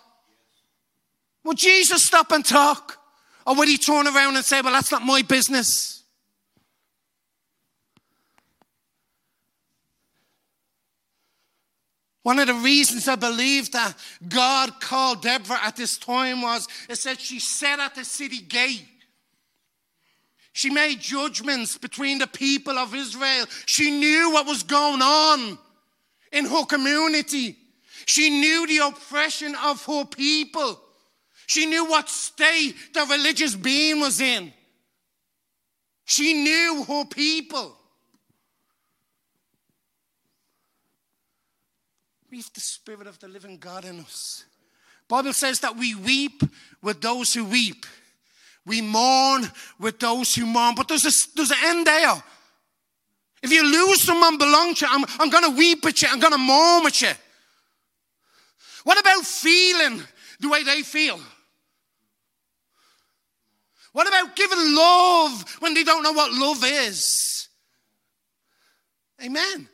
Would 1.45 1.59
Jesus 1.59 2.05
stop 2.05 2.33
and 2.33 2.45
talk? 2.45 2.99
Or 3.47 3.55
would 3.55 3.69
he 3.69 3.79
turn 3.79 4.09
around 4.09 4.37
and 4.37 4.45
say, 4.45 4.61
Well, 4.61 4.73
that's 4.73 4.91
not 4.91 5.03
my 5.03 5.23
business? 5.23 5.96
One 12.27 12.41
of 12.41 12.49
the 12.49 12.55
reasons 12.55 13.07
I 13.07 13.15
believe 13.15 13.71
that 13.71 13.95
God 14.29 14.81
called 14.81 15.23
Deborah 15.23 15.61
at 15.63 15.77
this 15.77 15.97
time 15.97 16.43
was 16.43 16.67
it 16.89 16.97
said 16.97 17.21
she 17.21 17.39
sat 17.39 17.79
at 17.79 17.95
the 17.95 18.05
city 18.05 18.41
gate. 18.41 18.85
She 20.53 20.69
made 20.69 20.99
judgments 20.99 21.79
between 21.79 22.19
the 22.19 22.27
people 22.27 22.79
of 22.79 22.97
Israel. 22.97 23.47
She 23.67 23.93
knew 23.93 24.33
what 24.33 24.45
was 24.45 24.65
going 24.65 25.03
on 25.03 25.57
in 26.33 26.47
her 26.47 26.65
community. 26.65 27.59
She 28.07 28.29
knew 28.29 28.67
the 28.67 28.89
oppression 28.89 29.55
of 29.63 29.87
her 29.87 30.05
people. 30.05 30.81
She 31.47 31.67
knew 31.67 31.89
what 31.89 32.09
state 32.09 32.75
the 32.93 33.07
religious 33.09 33.55
being 33.55 34.01
was 34.01 34.21
in. 34.21 34.53
She 36.07 36.35
knew 36.35 36.85
her 36.89 37.05
people. 37.05 37.76
We 42.37 42.43
the 42.53 42.61
Spirit 42.61 43.07
of 43.07 43.19
the 43.19 43.29
living 43.29 43.57
God 43.57 43.87
in 43.87 43.99
us. 44.01 44.45
Bible 45.09 45.33
says 45.33 45.61
that 45.61 45.75
we 45.75 45.95
weep 45.95 46.43
with 46.83 47.01
those 47.01 47.33
who 47.33 47.47
weep. 47.47 47.87
We 48.67 48.83
mourn 48.83 49.51
with 49.81 49.99
those 50.01 50.35
who 50.35 50.45
mourn. 50.45 50.75
But 50.75 50.87
there's, 50.87 51.07
a, 51.07 51.29
there's 51.35 51.51
an 51.51 51.57
end 51.65 51.87
there. 51.87 52.23
If 53.43 53.51
you 53.51 53.65
lose 53.65 54.03
someone 54.03 54.37
belong 54.37 54.75
to 54.75 54.85
you, 54.85 54.93
I'm, 54.93 55.07
I'm 55.19 55.31
going 55.31 55.45
to 55.45 55.57
weep 55.57 55.83
with 55.83 56.03
you. 56.03 56.09
I'm 56.11 56.21
going 56.21 56.35
to 56.35 56.39
mourn 56.39 56.85
with 56.85 57.01
you. 57.01 57.13
What 58.85 59.01
about 59.01 59.25
feeling 59.25 60.03
the 60.39 60.51
way 60.51 60.63
they 60.63 60.83
feel? 60.83 61.19
What 63.93 64.09
about 64.09 64.37
giving 64.37 64.75
love 64.75 65.57
when 65.61 65.73
they 65.73 65.85
don't 65.85 66.03
know 66.03 66.13
what 66.13 66.35
love 66.35 66.63
is? 66.67 67.49
Amen. 69.25 69.67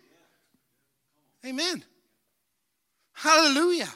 Amen. 1.44 1.84
Hallelujah. 3.22 3.88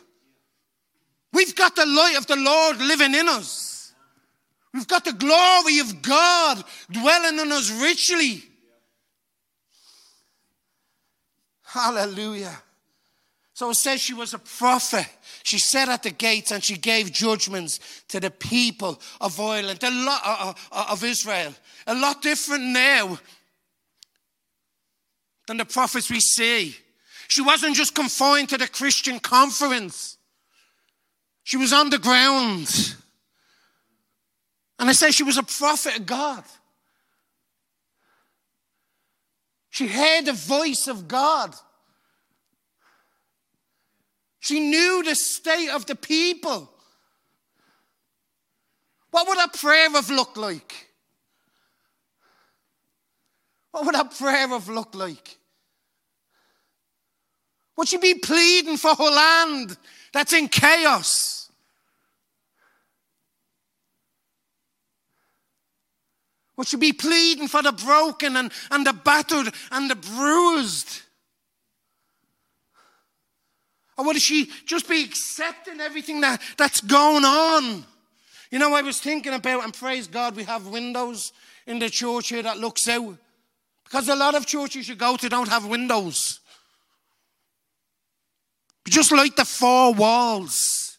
We've 1.32 1.56
got 1.56 1.74
the 1.74 1.84
light 1.84 2.14
of 2.16 2.28
the 2.28 2.36
Lord 2.36 2.78
living 2.78 3.12
in 3.12 3.28
us. 3.28 3.92
We've 4.72 4.86
got 4.86 5.04
the 5.04 5.12
glory 5.12 5.80
of 5.80 6.00
God 6.00 6.62
dwelling 6.92 7.40
in 7.40 7.50
us 7.50 7.72
richly. 7.82 8.44
Hallelujah. 11.64 12.56
So 13.52 13.70
it 13.70 13.74
says 13.74 14.00
she 14.00 14.14
was 14.14 14.32
a 14.32 14.38
prophet. 14.38 15.08
She 15.42 15.58
sat 15.58 15.88
at 15.88 16.04
the 16.04 16.10
gates 16.12 16.52
and 16.52 16.62
she 16.62 16.76
gave 16.76 17.10
judgments 17.10 17.80
to 18.08 18.20
the 18.20 18.30
people 18.30 19.00
of 19.20 19.40
Ireland, 19.40 19.82
a 19.82 19.90
lot 19.90 20.20
uh, 20.24 20.54
uh, 20.70 20.86
of 20.90 21.02
Israel. 21.02 21.52
A 21.88 21.96
lot 21.96 22.22
different 22.22 22.62
now 22.62 23.18
than 25.48 25.56
the 25.56 25.64
prophets 25.64 26.10
we 26.10 26.20
see. 26.20 26.76
She 27.28 27.42
wasn't 27.42 27.76
just 27.76 27.94
confined 27.94 28.48
to 28.50 28.58
the 28.58 28.68
Christian 28.68 29.18
conference. 29.18 30.16
She 31.42 31.56
was 31.56 31.72
on 31.72 31.90
the 31.90 31.98
ground. 31.98 32.94
And 34.78 34.88
I 34.88 34.92
say 34.92 35.10
she 35.10 35.22
was 35.22 35.38
a 35.38 35.42
prophet 35.42 35.98
of 35.98 36.06
God. 36.06 36.44
She 39.70 39.86
heard 39.86 40.24
the 40.24 40.32
voice 40.32 40.86
of 40.86 41.06
God. 41.06 41.54
She 44.40 44.60
knew 44.60 45.02
the 45.04 45.14
state 45.14 45.70
of 45.70 45.86
the 45.86 45.96
people. 45.96 46.70
What 49.10 49.28
would 49.28 49.38
a 49.38 49.48
prayer 49.48 49.90
have 49.90 50.10
looked 50.10 50.36
like? 50.36 50.86
What 53.72 53.86
would 53.86 53.94
a 53.94 54.04
prayer 54.04 54.48
have 54.48 54.68
looked 54.68 54.94
like? 54.94 55.38
Would 57.76 57.88
she 57.88 57.98
be 57.98 58.14
pleading 58.14 58.76
for 58.76 58.94
her 58.94 59.10
land 59.10 59.76
that's 60.12 60.32
in 60.32 60.48
chaos? 60.48 61.50
Would 66.56 66.66
she 66.66 66.78
be 66.78 66.92
pleading 66.92 67.48
for 67.48 67.62
the 67.62 67.72
broken 67.72 68.36
and, 68.36 68.50
and 68.70 68.86
the 68.86 68.94
battered 68.94 69.52
and 69.70 69.90
the 69.90 69.94
bruised? 69.94 71.02
Or 73.98 74.06
would 74.06 74.20
she 74.20 74.50
just 74.64 74.88
be 74.88 75.04
accepting 75.04 75.80
everything 75.80 76.20
that, 76.22 76.40
that's 76.56 76.80
going 76.80 77.24
on? 77.24 77.84
You 78.50 78.58
know, 78.58 78.74
I 78.74 78.82
was 78.82 79.00
thinking 79.00 79.34
about, 79.34 79.64
and 79.64 79.74
praise 79.74 80.06
God, 80.06 80.36
we 80.36 80.44
have 80.44 80.66
windows 80.66 81.32
in 81.66 81.78
the 81.78 81.90
church 81.90 82.28
here 82.28 82.42
that 82.42 82.58
looks 82.58 82.88
out. 82.88 83.16
Because 83.84 84.08
a 84.08 84.16
lot 84.16 84.34
of 84.34 84.46
churches 84.46 84.88
you 84.88 84.96
go 84.96 85.16
to 85.16 85.28
don't 85.28 85.48
have 85.48 85.66
windows. 85.66 86.40
Just 88.88 89.12
like 89.12 89.36
the 89.36 89.44
four 89.44 89.94
walls. 89.94 90.98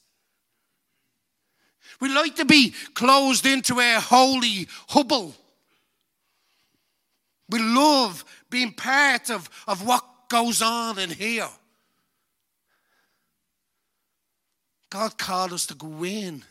We 1.99 2.09
like 2.09 2.35
to 2.35 2.45
be 2.45 2.73
closed 2.93 3.45
into 3.45 3.79
a 3.79 3.99
holy 3.99 4.67
hubble. 4.89 5.33
We 7.49 7.59
love 7.59 8.23
being 8.49 8.73
part 8.73 9.29
of, 9.31 9.49
of 9.67 9.85
what 9.85 10.03
goes 10.29 10.61
on 10.61 10.99
in 10.99 11.09
here. 11.09 11.49
God 14.89 15.17
called 15.17 15.53
us 15.53 15.65
to 15.67 15.75
go 15.75 16.03
in 16.03 16.43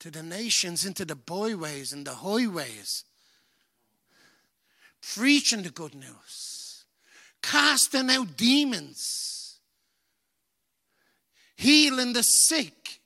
to 0.00 0.10
the 0.10 0.22
nations, 0.22 0.84
into 0.84 1.04
the 1.04 1.16
byways 1.16 1.92
and 1.92 2.06
the 2.06 2.14
highways, 2.14 3.04
preaching 5.14 5.62
the 5.62 5.70
good 5.70 5.94
news, 5.94 6.84
casting 7.42 8.10
out 8.10 8.36
demons, 8.36 9.35
healing 11.56 12.12
the 12.12 12.22
sick, 12.22 13.00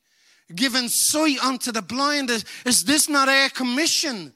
giving 0.54 0.88
sight 0.88 1.42
unto 1.42 1.72
the 1.72 1.82
blind. 1.82 2.30
Is 2.64 2.84
this 2.84 3.08
not 3.08 3.28
our 3.28 3.48
commission? 3.48 4.32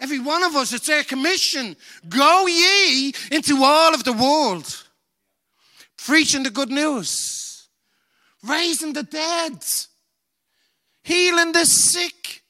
Every 0.00 0.20
one 0.20 0.44
of 0.44 0.54
us, 0.54 0.72
it's 0.72 0.88
our 0.88 1.02
commission. 1.02 1.76
Go 2.08 2.46
ye 2.46 3.12
into 3.32 3.64
all 3.64 3.94
of 3.94 4.04
the 4.04 4.12
world, 4.12 4.84
preaching 5.96 6.44
the 6.44 6.50
good 6.50 6.70
news 6.70 7.48
raising 8.42 8.92
the 8.92 9.02
dead, 9.02 9.58
healing 11.02 11.52
the 11.52 11.64
sick. 11.64 12.42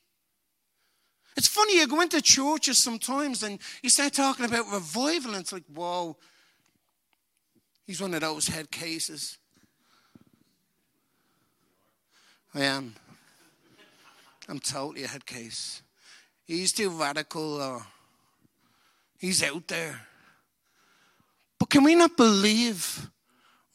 It's 1.36 1.48
funny, 1.48 1.78
you 1.78 1.86
go 1.86 2.00
into 2.00 2.20
churches 2.20 2.78
sometimes 2.78 3.42
and 3.42 3.58
you 3.82 3.90
start 3.90 4.12
talking 4.12 4.44
about 4.44 4.70
revival, 4.72 5.32
and 5.32 5.40
it's 5.40 5.52
like, 5.52 5.64
whoa, 5.72 6.16
he's 7.86 8.00
one 8.00 8.14
of 8.14 8.20
those 8.20 8.48
head 8.48 8.70
cases. 8.70 9.38
I 12.54 12.62
am. 12.62 12.94
I'm 14.48 14.58
totally 14.58 15.04
a 15.04 15.08
head 15.08 15.26
case. 15.26 15.82
He's 16.44 16.72
too 16.72 16.90
radical 16.90 17.60
or 17.60 17.86
he's 19.18 19.42
out 19.42 19.68
there. 19.68 20.00
But 21.58 21.70
can 21.70 21.84
we 21.84 21.94
not 21.94 22.16
believe 22.16 23.10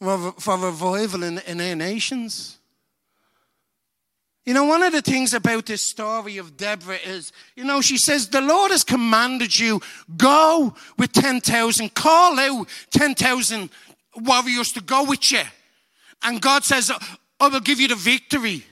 for 0.04 0.58
revival 0.58 1.22
in, 1.22 1.38
in 1.46 1.60
our 1.60 1.74
nations. 1.74 2.58
You 4.44 4.52
know, 4.52 4.64
one 4.64 4.82
of 4.82 4.92
the 4.92 5.00
things 5.00 5.32
about 5.32 5.64
this 5.64 5.80
story 5.80 6.36
of 6.36 6.56
Deborah 6.58 6.98
is, 7.02 7.32
you 7.56 7.64
know, 7.64 7.80
she 7.80 7.96
says, 7.96 8.28
The 8.28 8.42
Lord 8.42 8.72
has 8.72 8.84
commanded 8.84 9.58
you, 9.58 9.80
go 10.16 10.74
with 10.98 11.12
10,000, 11.12 11.94
call 11.94 12.38
out 12.38 12.68
10,000 12.90 13.70
warriors 14.16 14.72
to 14.72 14.82
go 14.82 15.04
with 15.04 15.32
you. 15.32 15.40
And 16.22 16.42
God 16.42 16.64
says, 16.64 16.92
I 17.40 17.48
will 17.48 17.60
give 17.60 17.80
you 17.80 17.88
the 17.88 17.94
victory. 17.94 18.64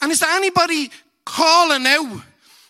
And 0.00 0.10
is 0.10 0.20
there 0.20 0.30
anybody 0.30 0.90
calling 1.24 1.86
out 1.86 2.22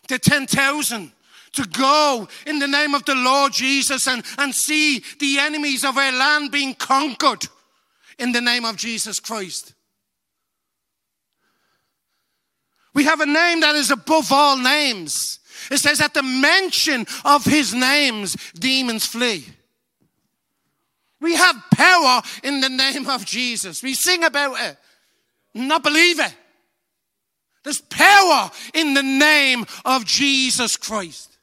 the 0.09 0.19
10,000? 0.19 1.13
to 1.53 1.67
go 1.67 2.27
in 2.47 2.59
the 2.59 2.67
name 2.67 2.95
of 2.95 3.05
the 3.05 3.15
Lord 3.15 3.53
Jesus 3.53 4.09
and, 4.09 4.25
and 4.39 4.55
see 4.55 5.05
the 5.21 5.39
enemies 5.39 5.85
of 5.85 5.97
our 5.97 6.13
land 6.13 6.51
being 6.51 6.75
conquered 6.75 7.47
in 8.19 8.33
the 8.33 8.41
name 8.41 8.65
of 8.65 8.77
Jesus 8.77 9.21
Christ. 9.21 9.75
We 12.95 13.05
have 13.05 13.21
a 13.21 13.27
name 13.27 13.61
that 13.61 13.75
is 13.75 13.91
above 13.91 14.33
all 14.33 14.57
names. 14.57 15.39
It 15.71 15.79
says, 15.79 16.01
at 16.01 16.15
the 16.15 16.23
mention 16.23 17.07
of 17.25 17.45
his 17.45 17.73
names, 17.75 18.37
demons 18.55 19.07
flee. 19.07 19.47
We 21.23 21.37
have 21.37 21.57
power 21.73 22.21
in 22.43 22.61
the 22.61 22.69
name 22.69 23.09
of 23.09 23.25
Jesus. 23.25 23.81
We 23.81 23.95
sing 23.95 24.25
about 24.25 24.61
it, 24.61 24.77
not 25.55 25.85
believe 25.85 26.19
it. 26.19 26.35
There's 27.63 27.81
power 27.81 28.51
in 28.75 28.95
the 28.95 29.05
name 29.05 29.65
of 29.85 30.05
Jesus 30.05 30.77
Christ. 30.77 31.39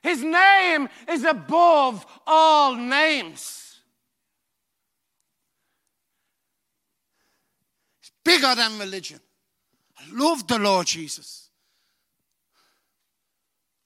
His 0.00 0.22
name 0.22 0.88
is 1.08 1.24
above 1.24 2.06
all 2.24 2.76
names. 2.76 3.80
It's 8.00 8.12
bigger 8.24 8.54
than 8.54 8.78
religion. 8.78 9.18
I 9.98 10.04
love 10.12 10.46
the 10.46 10.60
Lord 10.60 10.86
Jesus. 10.86 11.48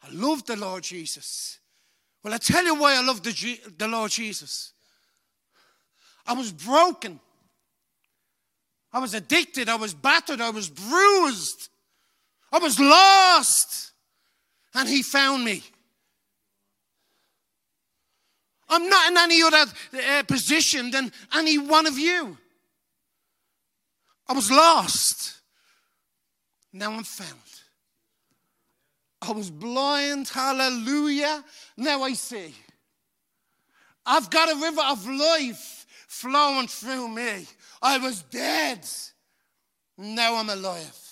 I 0.02 0.10
love 0.12 0.44
the 0.44 0.56
Lord 0.56 0.82
Jesus. 0.82 1.60
Well, 2.22 2.34
I 2.34 2.38
tell 2.38 2.64
you 2.64 2.74
why 2.74 2.96
I 2.96 3.02
love 3.02 3.22
the, 3.22 3.32
G- 3.32 3.60
the 3.78 3.86
Lord 3.86 4.10
Jesus. 4.10 4.72
I 6.26 6.32
was 6.32 6.50
broken. 6.50 7.20
I 8.92 8.98
was 8.98 9.14
addicted. 9.14 9.68
I 9.68 9.76
was 9.76 9.94
battered. 9.94 10.40
I 10.40 10.50
was 10.50 10.68
bruised. 10.68 11.68
I 12.52 12.58
was 12.58 12.80
lost. 12.80 13.92
And 14.74 14.88
He 14.88 15.02
found 15.02 15.44
me. 15.44 15.62
I'm 18.68 18.88
not 18.88 19.10
in 19.10 19.16
any 19.16 19.42
other 19.42 19.70
uh, 19.94 20.22
position 20.24 20.90
than 20.90 21.12
any 21.34 21.58
one 21.58 21.86
of 21.86 21.98
you. 21.98 22.36
I 24.28 24.32
was 24.32 24.50
lost. 24.50 25.34
Now 26.72 26.92
I'm 26.92 27.04
found. 27.04 27.30
I 29.26 29.32
was 29.32 29.50
blind. 29.50 30.28
Hallelujah. 30.28 31.44
Now 31.76 32.02
I 32.02 32.12
see. 32.12 32.54
I've 34.04 34.30
got 34.30 34.52
a 34.52 34.60
river 34.60 34.82
of 34.86 35.08
life 35.08 35.86
flowing 36.06 36.68
through 36.68 37.08
me. 37.08 37.46
I 37.82 37.98
was 37.98 38.22
dead. 38.22 38.86
Now 39.98 40.36
I'm 40.36 40.48
alive. 40.48 41.02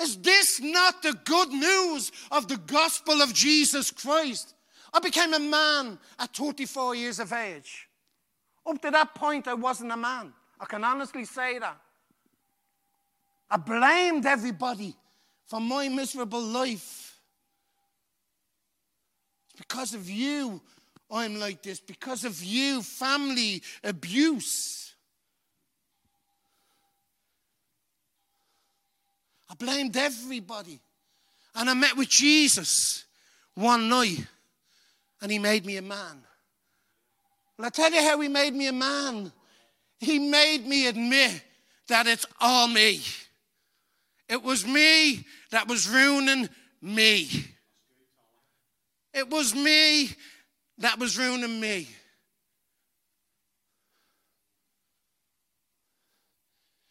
Is 0.00 0.16
this 0.16 0.60
not 0.60 1.02
the 1.02 1.12
good 1.24 1.50
news 1.50 2.10
of 2.30 2.48
the 2.48 2.56
gospel 2.56 3.20
of 3.20 3.34
Jesus 3.34 3.90
Christ? 3.90 4.54
I 4.92 5.00
became 5.00 5.34
a 5.34 5.38
man 5.38 5.98
at 6.18 6.32
24 6.32 6.94
years 6.94 7.18
of 7.20 7.32
age. 7.32 7.86
Up 8.66 8.80
to 8.80 8.90
that 8.90 9.14
point, 9.14 9.46
I 9.46 9.54
wasn't 9.54 9.92
a 9.92 9.96
man. 9.96 10.32
I 10.58 10.64
can 10.64 10.84
honestly 10.84 11.24
say 11.24 11.58
that. 11.58 11.78
I 13.50 13.56
blamed 13.56 14.26
everybody 14.26 14.94
for 15.46 15.60
my 15.60 15.88
miserable 15.88 16.42
life. 16.42 16.99
Because 19.70 19.94
of 19.94 20.10
you 20.10 20.60
I'm 21.10 21.40
like 21.40 21.62
this. 21.62 21.80
Because 21.80 22.24
of 22.24 22.42
you, 22.42 22.82
family 22.82 23.62
abuse. 23.82 24.94
I 29.50 29.54
blamed 29.54 29.96
everybody. 29.96 30.80
And 31.56 31.68
I 31.68 31.74
met 31.74 31.96
with 31.96 32.08
Jesus 32.08 33.04
one 33.54 33.88
night, 33.88 34.24
and 35.20 35.32
he 35.32 35.40
made 35.40 35.66
me 35.66 35.76
a 35.78 35.82
man. 35.82 36.22
And 37.58 37.66
I 37.66 37.70
tell 37.70 37.90
you 37.90 38.00
how 38.00 38.20
he 38.20 38.28
made 38.28 38.54
me 38.54 38.68
a 38.68 38.72
man. 38.72 39.32
He 39.98 40.18
made 40.18 40.64
me 40.64 40.86
admit 40.86 41.42
that 41.88 42.06
it's 42.06 42.24
all 42.40 42.68
me. 42.68 43.00
It 44.28 44.44
was 44.44 44.64
me 44.64 45.26
that 45.50 45.66
was 45.66 45.88
ruining 45.88 46.48
me. 46.80 47.28
It 49.12 49.28
was 49.28 49.54
me 49.54 50.10
that 50.78 50.98
was 50.98 51.18
ruining 51.18 51.60
me. 51.60 51.88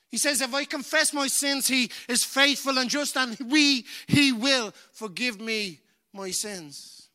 He 0.09 0.17
says, 0.17 0.41
If 0.41 0.53
I 0.53 0.65
confess 0.65 1.13
my 1.13 1.27
sins, 1.27 1.67
He 1.67 1.91
is 2.07 2.23
faithful 2.23 2.77
and 2.77 2.89
just, 2.89 3.15
and 3.15 3.37
we, 3.45 3.85
He 4.07 4.31
will 4.31 4.73
forgive 4.91 5.39
me 5.39 5.79
my 6.13 6.31
sins. 6.31 7.09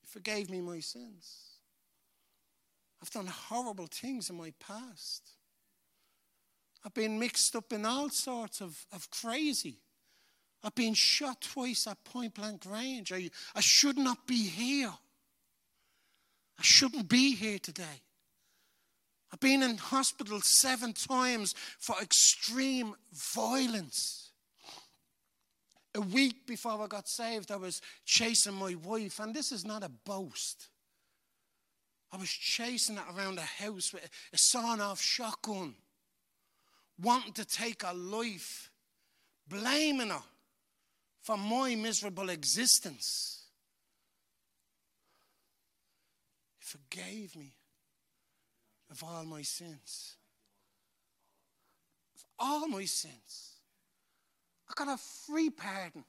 He 0.00 0.06
forgave 0.06 0.48
me 0.48 0.60
my 0.60 0.80
sins. 0.80 1.38
I've 3.02 3.10
done 3.10 3.26
horrible 3.26 3.88
things 3.88 4.30
in 4.30 4.36
my 4.36 4.52
past. 4.60 5.30
I've 6.84 6.94
been 6.94 7.18
mixed 7.18 7.54
up 7.56 7.72
in 7.72 7.84
all 7.84 8.10
sorts 8.10 8.60
of, 8.60 8.86
of 8.92 9.10
crazy. 9.10 9.78
I've 10.64 10.74
been 10.74 10.94
shot 10.94 11.40
twice 11.40 11.86
at 11.86 12.04
point 12.04 12.34
blank 12.34 12.62
range. 12.66 13.12
I, 13.12 13.30
I 13.54 13.60
should 13.60 13.98
not 13.98 14.26
be 14.26 14.46
here. 14.48 14.92
I 16.58 16.62
shouldn't 16.62 17.08
be 17.08 17.34
here 17.34 17.58
today. 17.58 18.02
I've 19.32 19.40
been 19.40 19.62
in 19.62 19.78
hospital 19.78 20.40
seven 20.42 20.92
times 20.92 21.54
for 21.78 21.96
extreme 22.00 22.94
violence. 23.12 24.30
A 25.94 26.00
week 26.00 26.46
before 26.46 26.80
I 26.82 26.86
got 26.86 27.08
saved, 27.08 27.50
I 27.50 27.56
was 27.56 27.80
chasing 28.04 28.54
my 28.54 28.76
wife, 28.84 29.18
and 29.20 29.34
this 29.34 29.52
is 29.52 29.64
not 29.64 29.82
a 29.82 29.88
boast. 29.88 30.68
I 32.12 32.18
was 32.18 32.30
chasing 32.30 32.96
it 32.96 33.02
around 33.16 33.36
the 33.36 33.42
house 33.42 33.92
with 33.92 34.08
a 34.32 34.38
sawn 34.38 34.80
off 34.80 35.00
shotgun 35.00 35.74
wanting 37.00 37.32
to 37.32 37.44
take 37.44 37.82
her 37.82 37.94
life, 37.94 38.70
blaming 39.48 40.10
her 40.10 40.22
for 41.22 41.36
my 41.36 41.74
miserable 41.76 42.28
existence. 42.30 43.44
He 46.58 46.64
forgave 46.64 47.36
me 47.36 47.52
of 48.90 49.02
all 49.04 49.24
my 49.24 49.42
sins. 49.42 50.16
Of 52.16 52.24
all 52.38 52.68
my 52.68 52.84
sins. 52.84 53.52
I 54.68 54.72
got 54.74 54.94
a 54.94 54.98
free 55.26 55.50
pardon. 55.50 56.04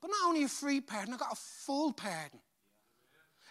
But 0.00 0.08
not 0.08 0.28
only 0.28 0.44
a 0.44 0.48
free 0.48 0.80
pardon, 0.80 1.14
I 1.14 1.16
got 1.16 1.32
a 1.32 1.36
full 1.36 1.92
pardon. 1.92 2.40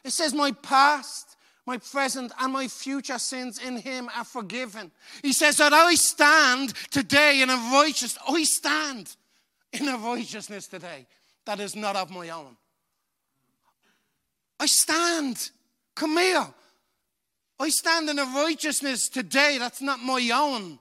It 0.04 0.12
says, 0.12 0.34
My 0.34 0.52
past 0.52 1.36
my 1.66 1.78
present 1.78 2.32
and 2.40 2.52
my 2.52 2.68
future 2.68 3.18
sins 3.18 3.58
in 3.58 3.78
him 3.78 4.10
are 4.16 4.26
forgiven. 4.26 4.92
He 5.22 5.32
says 5.32 5.58
that 5.58 5.72
I 5.72 5.96
stand 5.96 6.74
today 6.92 7.42
in 7.42 7.50
a 7.50 7.56
righteous, 7.56 8.18
I 8.28 8.44
stand 8.44 9.16
in 9.74 9.88
a 9.88 9.98
righteousness 9.98 10.68
today 10.68 11.08
that 11.46 11.60
is 11.60 11.76
not 11.76 11.96
of 11.96 12.12
my 12.12 12.30
own. 12.30 12.56
I 14.60 14.66
stand. 14.66 15.52
Come 15.96 16.18
here. 16.18 16.48
I 17.60 17.70
stand 17.70 18.10
in 18.10 18.20
a 18.20 18.26
righteousness 18.26 19.10
today 19.10 19.58
that's 19.60 19.82
not 19.82 20.00
my 20.00 20.30
own. 20.34 20.80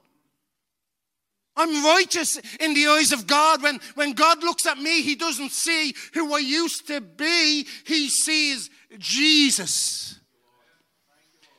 I'm 1.55 1.85
righteous 1.85 2.41
in 2.61 2.75
the 2.75 2.87
eyes 2.87 3.13
of 3.13 3.27
God. 3.27 3.63
When, 3.63 3.79
when 3.95 4.13
God 4.13 4.43
looks 4.43 4.67
at 4.67 4.79
me, 4.79 5.03
He 5.03 5.15
doesn't 5.15 5.53
see 5.53 5.95
who 6.15 6.35
I 6.35 6.39
used 6.39 6.87
to 6.87 7.01
be, 7.01 7.67
He 7.85 8.09
sees 8.09 8.71
Jesus. 8.99 10.19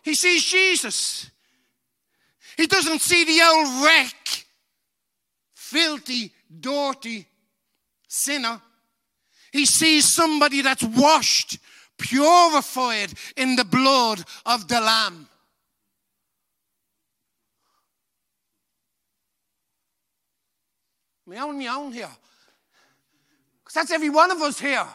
He 0.02 0.15
sees 0.15 0.43
Jesus. 0.43 1.30
He 2.58 2.67
doesn't 2.67 3.02
see 3.02 3.24
the 3.24 3.43
old 3.46 3.84
wreck, 3.84 4.46
filthy, 5.54 6.34
dirty 6.60 7.28
sinner. 8.08 8.62
He 9.52 9.66
sees 9.66 10.13
somebody 10.13 10.62
that's 10.62 10.84
washed, 10.84 11.60
purified 11.98 13.13
in 13.38 13.56
the 13.56 13.66
blood 13.66 14.24
of 14.46 14.68
the 14.68 14.80
Lamb. 14.80 15.28
Me 21.26 21.38
own, 21.39 21.66
own 21.68 21.92
here. 21.92 22.10
Because 23.63 23.74
that's 23.74 23.92
every 23.92 24.10
one 24.10 24.32
of 24.32 24.42
us 24.42 24.60
here. 24.60 24.86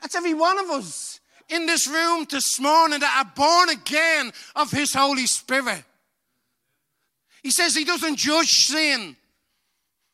That's 0.00 0.14
every 0.14 0.34
one 0.34 0.58
of 0.58 0.70
us 0.70 1.20
in 1.48 1.66
this 1.66 1.86
room 1.86 2.26
this 2.30 2.60
morning 2.60 3.00
that 3.00 3.24
are 3.24 3.32
born 3.34 3.70
again 3.70 4.32
of 4.54 4.70
His 4.70 4.94
Holy 4.94 5.26
Spirit. 5.26 5.84
He 7.42 7.50
says 7.50 7.74
He 7.74 7.84
doesn't 7.84 8.16
judge 8.16 8.66
sin. 8.66 9.16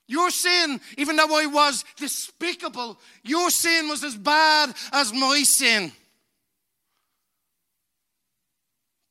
Your 0.08 0.30
sin, 0.30 0.80
even 0.96 1.16
though 1.16 1.36
I 1.36 1.46
was 1.46 1.84
despicable, 1.96 2.98
your 3.24 3.50
sin 3.50 3.88
was 3.88 4.04
as 4.04 4.16
bad 4.16 4.74
as 4.92 5.12
my 5.12 5.42
sin. 5.42 5.92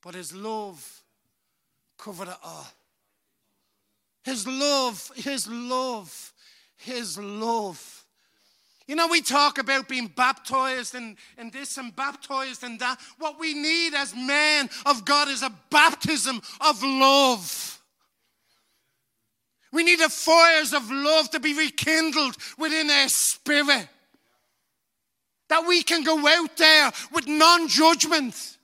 But 0.02 0.14
His 0.14 0.34
love 0.34 1.02
covered 1.98 2.28
it 2.28 2.38
all. 2.42 2.66
His 4.24 4.46
love, 4.46 5.10
His 5.16 5.46
love, 5.48 6.32
His 6.76 7.18
love 7.18 7.96
you 8.86 8.94
know, 8.94 9.08
we 9.08 9.20
talk 9.20 9.58
about 9.58 9.88
being 9.88 10.06
baptized 10.06 10.94
and, 10.94 11.16
and 11.36 11.52
this 11.52 11.76
and 11.76 11.94
baptized 11.94 12.62
and 12.62 12.78
that. 12.78 13.00
What 13.18 13.38
we 13.38 13.52
need 13.52 13.94
as 13.94 14.14
men 14.14 14.70
of 14.84 15.04
God 15.04 15.28
is 15.28 15.42
a 15.42 15.52
baptism 15.70 16.40
of 16.60 16.82
love. 16.82 17.75
We 19.76 19.82
need 19.84 20.00
the 20.00 20.08
fires 20.08 20.72
of 20.72 20.90
love 20.90 21.28
to 21.32 21.38
be 21.38 21.52
rekindled 21.52 22.34
within 22.56 22.88
our 22.88 23.10
spirit. 23.10 23.86
That 25.50 25.66
we 25.66 25.82
can 25.82 26.02
go 26.02 26.26
out 26.26 26.56
there 26.56 26.90
with 27.12 27.28
non 27.28 27.68
judgment 27.68 28.56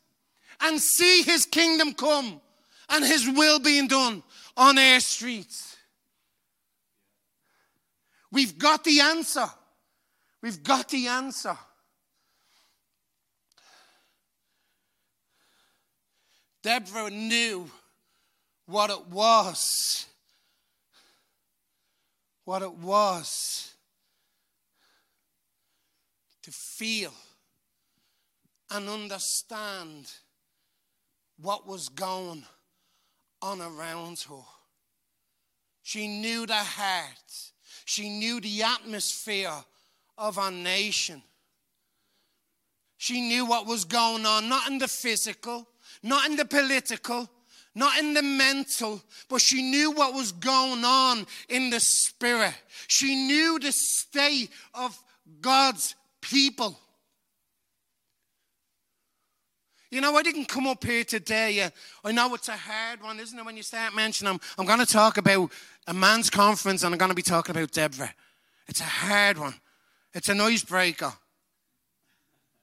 and 0.62 0.80
see 0.80 1.20
His 1.20 1.44
kingdom 1.44 1.92
come 1.92 2.40
and 2.88 3.04
His 3.04 3.28
will 3.28 3.60
being 3.60 3.88
done 3.88 4.22
on 4.56 4.78
our 4.78 5.00
streets. 5.00 5.76
We've 8.30 8.56
got 8.56 8.82
the 8.82 9.00
answer. 9.00 9.50
We've 10.40 10.62
got 10.62 10.88
the 10.88 11.08
answer. 11.08 11.58
Deborah 16.62 17.10
knew 17.10 17.70
what 18.64 18.88
it 18.88 19.08
was. 19.08 20.06
What 22.44 22.62
it 22.62 22.74
was 22.74 23.74
to 26.42 26.50
feel 26.50 27.12
and 28.70 28.88
understand 28.88 30.10
what 31.40 31.66
was 31.66 31.88
going 31.88 32.44
on 33.40 33.60
around 33.60 34.20
her. 34.28 34.42
She 35.82 36.06
knew 36.06 36.46
the 36.46 36.54
heart, 36.54 37.52
she 37.84 38.08
knew 38.08 38.40
the 38.40 38.62
atmosphere 38.62 39.52
of 40.16 40.38
our 40.38 40.50
nation. 40.50 41.22
She 42.96 43.20
knew 43.20 43.44
what 43.44 43.66
was 43.66 43.84
going 43.84 44.24
on, 44.24 44.48
not 44.48 44.70
in 44.70 44.78
the 44.78 44.86
physical, 44.86 45.66
not 46.04 46.30
in 46.30 46.36
the 46.36 46.44
political, 46.44 47.28
not 47.74 47.98
in 47.98 48.14
the 48.14 48.22
mental, 48.22 49.02
but 49.28 49.40
she 49.40 49.62
knew 49.62 49.92
what 49.92 50.14
was 50.14 50.32
going 50.32 50.84
on 50.84 51.26
in 51.48 51.70
the 51.70 51.80
spirit. 51.80 52.54
She 52.86 53.14
knew 53.14 53.58
the 53.58 53.72
state 53.72 54.50
of 54.74 54.98
God's 55.40 55.94
people. 56.20 56.78
You 59.90 60.00
know, 60.00 60.16
I 60.16 60.22
didn't 60.22 60.46
come 60.46 60.66
up 60.66 60.84
here 60.84 61.04
today. 61.04 61.60
Uh, 61.60 61.70
I 62.02 62.12
know 62.12 62.34
it's 62.34 62.48
a 62.48 62.56
hard 62.56 63.02
one, 63.02 63.20
isn't 63.20 63.38
it? 63.38 63.44
When 63.44 63.58
you 63.58 63.62
start 63.62 63.94
mentioning, 63.94 64.32
I'm, 64.32 64.40
I'm 64.58 64.64
going 64.64 64.78
to 64.78 64.90
talk 64.90 65.18
about 65.18 65.52
a 65.86 65.92
man's 65.92 66.30
conference 66.30 66.82
and 66.82 66.94
I'm 66.94 66.98
going 66.98 67.10
to 67.10 67.14
be 67.14 67.20
talking 67.20 67.54
about 67.54 67.72
Deborah. 67.72 68.14
It's 68.68 68.80
a 68.80 68.84
hard 68.84 69.36
one. 69.36 69.54
It's 70.14 70.30
an 70.30 70.40
icebreaker. 70.40 71.12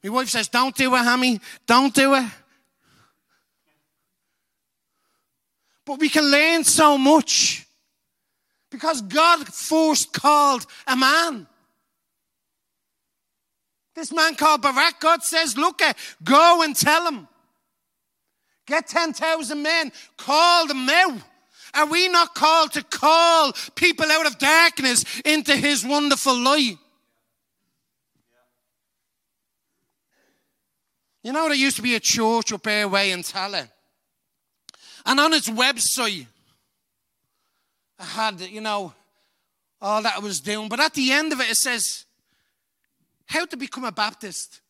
My 0.04 0.10
wife 0.10 0.30
says, 0.30 0.48
Don't 0.48 0.76
do 0.76 0.96
it, 0.96 0.98
Hammy. 0.98 1.40
Don't 1.68 1.94
do 1.94 2.16
it. 2.16 2.26
But 5.90 6.02
we 6.02 6.10
can 6.10 6.30
learn 6.30 6.64
so 6.64 7.00
much. 7.00 7.66
Because 8.70 9.02
God 9.02 9.48
first 9.48 10.14
called 10.14 10.68
a 10.86 10.96
man. 10.96 11.48
This 13.96 14.14
man 14.14 14.36
called 14.36 14.62
Barak, 14.62 15.00
God 15.00 15.24
says, 15.24 15.58
Look, 15.58 15.82
go 16.24 16.62
and 16.62 16.76
tell 16.76 17.08
him. 17.08 17.28
Get 18.68 18.86
10,000 18.86 19.64
men, 19.64 19.92
call 20.16 20.68
them 20.68 20.86
now. 20.86 21.18
Are 21.74 21.88
we 21.88 22.08
not 22.08 22.36
called 22.36 22.74
to 22.74 22.84
call 22.84 23.54
people 23.74 24.12
out 24.12 24.28
of 24.28 24.38
darkness 24.38 25.04
into 25.26 25.56
his 25.56 25.84
wonderful 25.84 26.38
light? 26.38 26.78
You 31.24 31.34
know, 31.34 31.48
there 31.48 31.56
used 31.56 31.78
to 31.78 31.82
be 31.82 31.96
a 31.96 32.00
church 32.00 32.54
up 32.54 32.68
here 32.68 32.88
way 32.88 33.10
in 33.10 33.24
Tallaght. 33.24 33.70
And 35.10 35.20
on 35.20 35.34
its 35.34 35.50
website, 35.50 36.28
I 37.98 38.04
had, 38.04 38.42
you 38.42 38.62
know, 38.62 38.94
all 39.82 40.04
that 40.04 40.18
I 40.18 40.20
was 40.20 40.40
doing. 40.40 40.70
But 40.70 40.80
at 40.80 40.94
the 40.94 41.12
end 41.12 41.34
of 41.34 41.40
it, 41.40 41.50
it 41.50 41.56
says, 41.56 42.06
how 43.26 43.48
to 43.48 43.58
become 43.58 43.86
a 43.86 43.92
Baptist. 43.92 44.62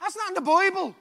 That's 0.00 0.16
not 0.16 0.28
in 0.28 0.34
the 0.34 0.40
Bible. 0.40 0.94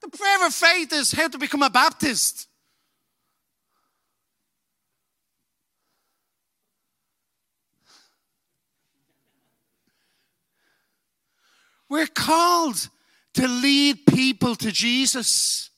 The 0.00 0.16
prayer 0.16 0.46
of 0.46 0.54
faith 0.54 0.92
is 0.92 1.10
how 1.10 1.26
to 1.26 1.38
become 1.38 1.64
a 1.64 1.70
Baptist. 1.70 2.46
We're 11.88 12.06
called 12.70 12.88
to 13.34 13.46
lead 13.46 14.06
people 14.06 14.54
to 14.56 14.72
Jesus. 14.72 15.70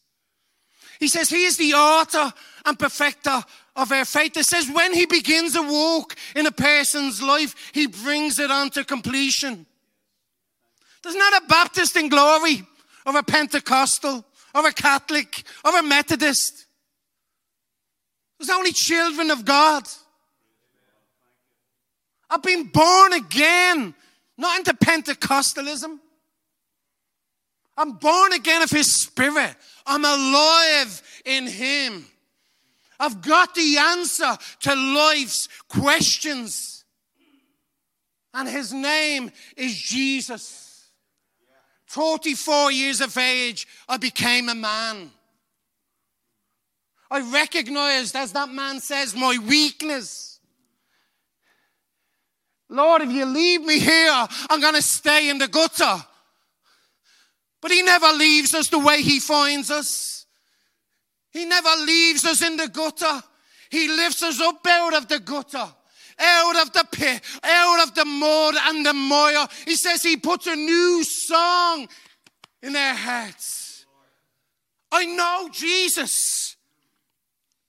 He 0.98 1.08
says 1.08 1.28
he 1.28 1.44
is 1.44 1.56
the 1.56 1.74
author 1.74 2.32
and 2.64 2.78
perfecter 2.78 3.42
of 3.74 3.90
our 3.90 4.04
faith. 4.04 4.36
It 4.36 4.46
says 4.46 4.70
when 4.70 4.94
he 4.94 5.06
begins 5.06 5.56
a 5.56 5.62
walk 5.62 6.14
in 6.36 6.46
a 6.46 6.52
person's 6.52 7.20
life, 7.20 7.54
he 7.72 7.86
brings 7.86 8.38
it 8.38 8.50
on 8.50 8.70
to 8.70 8.84
completion. 8.84 9.66
There's 11.02 11.16
not 11.16 11.42
a 11.42 11.46
Baptist 11.46 11.96
in 11.96 12.08
glory 12.08 12.62
or 13.04 13.18
a 13.18 13.22
Pentecostal 13.22 14.24
or 14.54 14.66
a 14.66 14.72
Catholic 14.72 15.42
or 15.64 15.76
a 15.76 15.82
Methodist. 15.82 16.66
There's 18.38 18.50
only 18.50 18.72
children 18.72 19.30
of 19.30 19.44
God. 19.44 19.84
I've 22.30 22.42
been 22.42 22.68
born 22.68 23.12
again, 23.12 23.94
not 24.38 24.58
into 24.58 24.74
Pentecostalism. 24.74 25.98
I'm 27.82 27.94
born 27.94 28.32
again 28.32 28.62
of 28.62 28.70
His 28.70 28.90
Spirit. 28.90 29.56
I'm 29.84 30.04
alive 30.04 31.02
in 31.24 31.48
Him. 31.48 32.06
I've 33.00 33.20
got 33.20 33.56
the 33.56 33.76
answer 33.76 34.38
to 34.60 34.74
life's 34.76 35.48
questions. 35.68 36.84
And 38.32 38.48
His 38.48 38.72
name 38.72 39.32
is 39.56 39.74
Jesus. 39.74 40.86
44 41.86 42.70
years 42.70 43.00
of 43.00 43.18
age, 43.18 43.66
I 43.88 43.96
became 43.96 44.48
a 44.48 44.54
man. 44.54 45.10
I 47.10 47.32
recognized, 47.32 48.14
as 48.14 48.30
that 48.32 48.48
man 48.48 48.78
says, 48.78 49.16
my 49.16 49.36
weakness. 49.44 50.38
Lord, 52.68 53.02
if 53.02 53.10
you 53.10 53.26
leave 53.26 53.62
me 53.62 53.80
here, 53.80 54.26
I'm 54.48 54.60
going 54.60 54.76
to 54.76 54.82
stay 54.82 55.28
in 55.28 55.38
the 55.38 55.48
gutter. 55.48 56.04
But 57.62 57.70
He 57.70 57.80
never 57.80 58.08
leaves 58.08 58.54
us 58.54 58.68
the 58.68 58.80
way 58.80 59.00
He 59.00 59.20
finds 59.20 59.70
us. 59.70 60.26
He 61.30 61.46
never 61.46 61.70
leaves 61.86 62.26
us 62.26 62.42
in 62.42 62.58
the 62.58 62.68
gutter. 62.68 63.22
He 63.70 63.88
lifts 63.88 64.22
us 64.22 64.38
up 64.38 64.66
out 64.66 64.94
of 64.94 65.08
the 65.08 65.20
gutter, 65.20 65.66
out 66.18 66.56
of 66.60 66.72
the 66.74 66.84
pit, 66.92 67.22
out 67.42 67.88
of 67.88 67.94
the 67.94 68.04
mud 68.04 68.54
and 68.64 68.84
the 68.84 68.92
mire. 68.92 69.46
He 69.64 69.76
says 69.76 70.02
He 70.02 70.18
puts 70.18 70.46
a 70.46 70.56
new 70.56 71.02
song 71.04 71.88
in 72.62 72.74
their 72.74 72.94
hearts. 72.94 73.86
I 74.90 75.06
know 75.06 75.48
Jesus. 75.50 76.56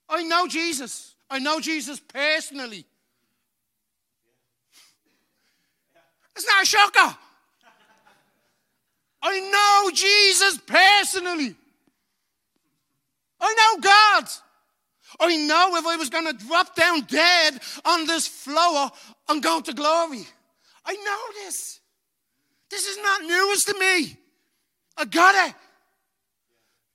I 0.09 0.23
know 0.23 0.47
Jesus. 0.47 1.15
I 1.29 1.39
know 1.39 1.59
Jesus 1.61 1.99
personally. 1.99 2.85
It's 6.35 6.47
not 6.47 6.63
a 6.63 6.65
shocker. 6.65 7.17
I 9.23 9.39
know 9.39 9.91
Jesus 9.95 10.59
personally. 10.67 11.55
I 13.39 13.53
know 13.53 13.81
God. 13.81 14.25
I 15.19 15.35
know 15.37 15.75
if 15.77 15.85
I 15.85 15.95
was 15.95 16.09
going 16.09 16.25
to 16.25 16.45
drop 16.45 16.75
down 16.75 17.01
dead 17.01 17.59
on 17.85 18.05
this 18.05 18.27
floor, 18.27 18.91
I'm 19.29 19.39
going 19.39 19.63
to 19.63 19.73
glory. 19.73 20.27
I 20.85 20.93
know 20.93 21.45
this. 21.45 21.79
This 22.69 22.85
is 22.85 22.97
not 22.97 23.21
news 23.21 23.63
to 23.65 23.79
me. 23.79 24.17
I 24.97 25.05
got 25.05 25.49
it. 25.49 25.55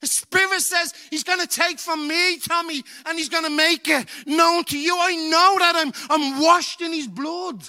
The 0.01 0.07
Spirit 0.07 0.61
says 0.61 0.93
He's 1.11 1.25
going 1.25 1.41
to 1.41 1.47
take 1.47 1.79
from 1.79 2.07
me, 2.07 2.39
Tommy, 2.39 2.85
and 3.07 3.19
He's 3.19 3.29
going 3.29 3.45
to 3.45 3.51
make 3.51 3.89
it 3.89 4.07
known 4.27 4.65
to 4.65 4.79
you. 4.79 4.97
I 5.01 5.15
know 5.15 5.57
that 5.59 5.75
I'm, 5.77 5.93
I'm 6.11 6.43
washed 6.43 6.83
in 6.83 6.93
His 6.93 7.07
blood. 7.07 7.63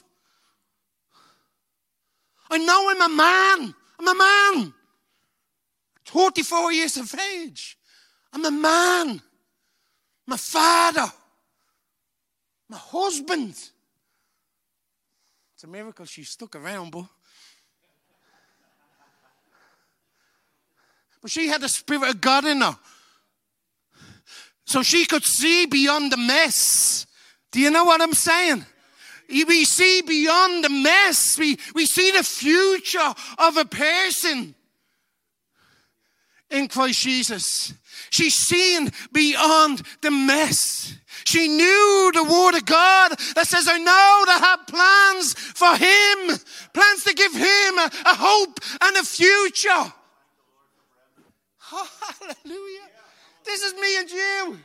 I 2.52 2.58
know 2.58 2.90
I'm 2.90 3.02
a 3.02 3.16
man. 3.16 3.76
I'm 4.00 4.08
a 4.08 4.16
man. 4.16 4.74
44 6.06 6.72
years 6.72 6.98
of 6.98 7.14
age. 7.36 7.78
I'm 8.32 8.46
a 8.46 8.52
man. 8.52 9.22
My 10.26 10.38
father. 10.38 11.12
My 12.70 12.78
husband. 12.78 13.56
It's 15.54 15.64
a 15.64 15.68
miracle 15.68 16.06
she 16.06 16.24
stuck 16.24 16.56
around, 16.56 16.92
but. 16.92 17.06
But 21.22 21.32
she 21.32 21.48
had 21.48 21.62
the 21.62 21.68
Spirit 21.68 22.10
of 22.12 22.22
God 22.22 22.46
in 22.46 22.62
her. 22.62 22.78
So 24.66 24.84
she 24.84 25.06
could 25.06 25.26
see 25.26 25.66
beyond 25.66 26.12
the 26.12 26.18
mess. 26.18 27.06
Do 27.52 27.60
you 27.60 27.72
know 27.72 27.84
what 27.84 28.02
I'm 28.02 28.14
saying? 28.14 28.66
We 29.30 29.64
see 29.66 30.02
beyond 30.02 30.64
the 30.64 30.70
mess. 30.70 31.38
We, 31.38 31.58
we 31.76 31.86
see 31.86 32.12
the 32.12 32.24
future 32.24 33.14
of 33.38 33.58
a 33.58 33.66
person 33.66 34.56
in 36.50 36.68
Christ 36.68 37.02
Jesus. 37.02 37.74
She's 38.10 38.34
seen 38.34 38.92
beyond 39.12 39.84
the 40.02 40.12
mess. 40.12 40.96
She 41.26 41.48
knew 41.48 42.12
the 42.14 42.24
word 42.24 42.56
of 42.56 42.66
God 42.66 43.12
that 43.36 43.46
says, 43.46 43.68
I 43.70 43.78
know 43.78 44.24
that 44.26 44.42
have 44.42 44.66
plans 44.66 45.34
for 45.36 45.76
him, 45.76 46.40
plans 46.74 47.04
to 47.04 47.14
give 47.14 47.34
him 47.34 47.78
a, 47.78 47.92
a 48.06 48.16
hope 48.16 48.60
and 48.82 48.98
a 48.98 49.04
future. 49.04 49.94
Oh, 51.72 51.90
hallelujah. 52.20 52.90
This 53.46 53.62
is 53.62 53.74
me 53.76 53.98
and 54.00 54.10
you. 54.10 54.60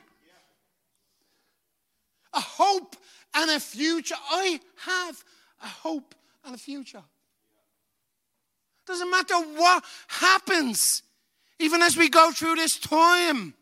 A 2.33 2.41
hope 2.41 2.97
and 3.35 3.51
a 3.51 3.61
future. 3.61 4.15
I 4.31 4.61
have 4.77 5.25
a 5.63 5.67
hope 5.67 6.15
and 6.45 6.55
a 6.55 6.59
future. 6.59 7.03
Doesn't 8.87 9.11
matter 9.11 9.35
what 9.35 9.85
happens, 10.09 11.03
even 11.59 11.83
as 11.83 11.97
we 11.97 12.09
go 12.09 12.33
through 12.33 12.57
this 12.57 12.79
time. 12.79 13.55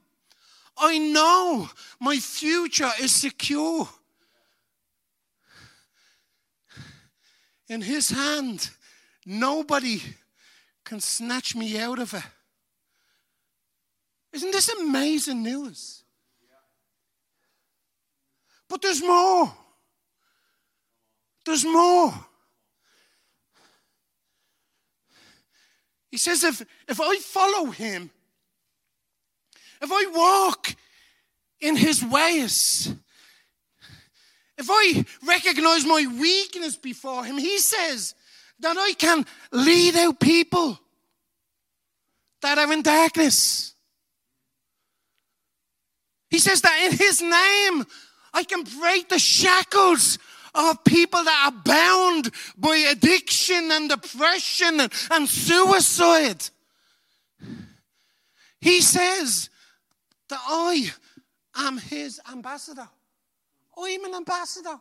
I 0.76 0.98
know 0.98 1.70
my 2.00 2.16
future 2.16 2.90
is 3.00 3.14
secure. 3.14 3.88
In 7.68 7.80
His 7.80 8.10
hand, 8.10 8.70
nobody 9.24 10.02
can 10.84 11.00
snatch 11.00 11.54
me 11.54 11.78
out 11.78 11.98
of 11.98 12.12
it. 12.14 12.22
Isn't 14.32 14.50
this 14.50 14.68
amazing 14.70 15.42
news? 15.42 16.02
But 18.68 18.82
there's 18.82 19.02
more. 19.02 19.52
There's 21.44 21.64
more. 21.64 22.12
He 26.10 26.18
says, 26.18 26.44
if, 26.44 26.62
if 26.88 27.00
I 27.00 27.16
follow 27.16 27.70
him, 27.70 28.10
if 29.80 29.90
I 29.90 30.10
walk 30.14 30.74
in 31.60 31.74
his 31.74 32.04
ways, 32.04 32.94
if 34.58 34.68
I 34.70 35.04
recognize 35.26 35.84
my 35.84 36.06
weakness 36.20 36.76
before 36.76 37.24
him, 37.24 37.38
he 37.38 37.58
says 37.58 38.14
that 38.60 38.76
I 38.76 38.92
can 38.92 39.24
lead 39.50 39.96
out 39.96 40.20
people 40.20 40.78
that 42.42 42.58
are 42.58 42.72
in 42.72 42.82
darkness. 42.82 43.74
He 46.30 46.38
says 46.38 46.60
that 46.60 46.88
in 46.90 46.96
his 46.96 47.20
name, 47.20 47.86
I 48.34 48.44
can 48.44 48.64
break 48.80 49.08
the 49.08 49.18
shackles 49.18 50.18
of 50.54 50.84
people 50.84 51.22
that 51.24 51.52
are 51.52 51.62
bound 51.64 52.30
by 52.56 52.76
addiction 52.90 53.70
and 53.72 53.88
depression 53.88 54.80
and, 54.80 54.92
and 55.10 55.28
suicide. 55.28 56.44
He 58.60 58.80
says 58.80 59.50
that 60.28 60.40
I 60.46 60.90
am 61.56 61.78
his 61.78 62.20
ambassador. 62.30 62.88
I'm 63.76 64.04
an 64.04 64.14
ambassador. 64.14 64.78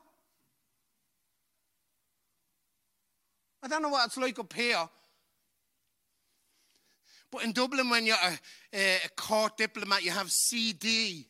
I 3.64 3.68
don't 3.68 3.82
know 3.82 3.90
what 3.90 4.08
it's 4.08 4.18
like 4.18 4.40
up 4.40 4.54
here. 4.54 4.90
But 7.32 7.44
in 7.44 7.54
Dublin, 7.54 7.90
when 7.90 8.06
you're 8.06 8.16
a, 8.16 8.38
a 8.74 9.10
court 9.16 9.58
diplomat, 9.58 10.04
you 10.04 10.12
have 10.12 10.30
CD. 10.32 11.28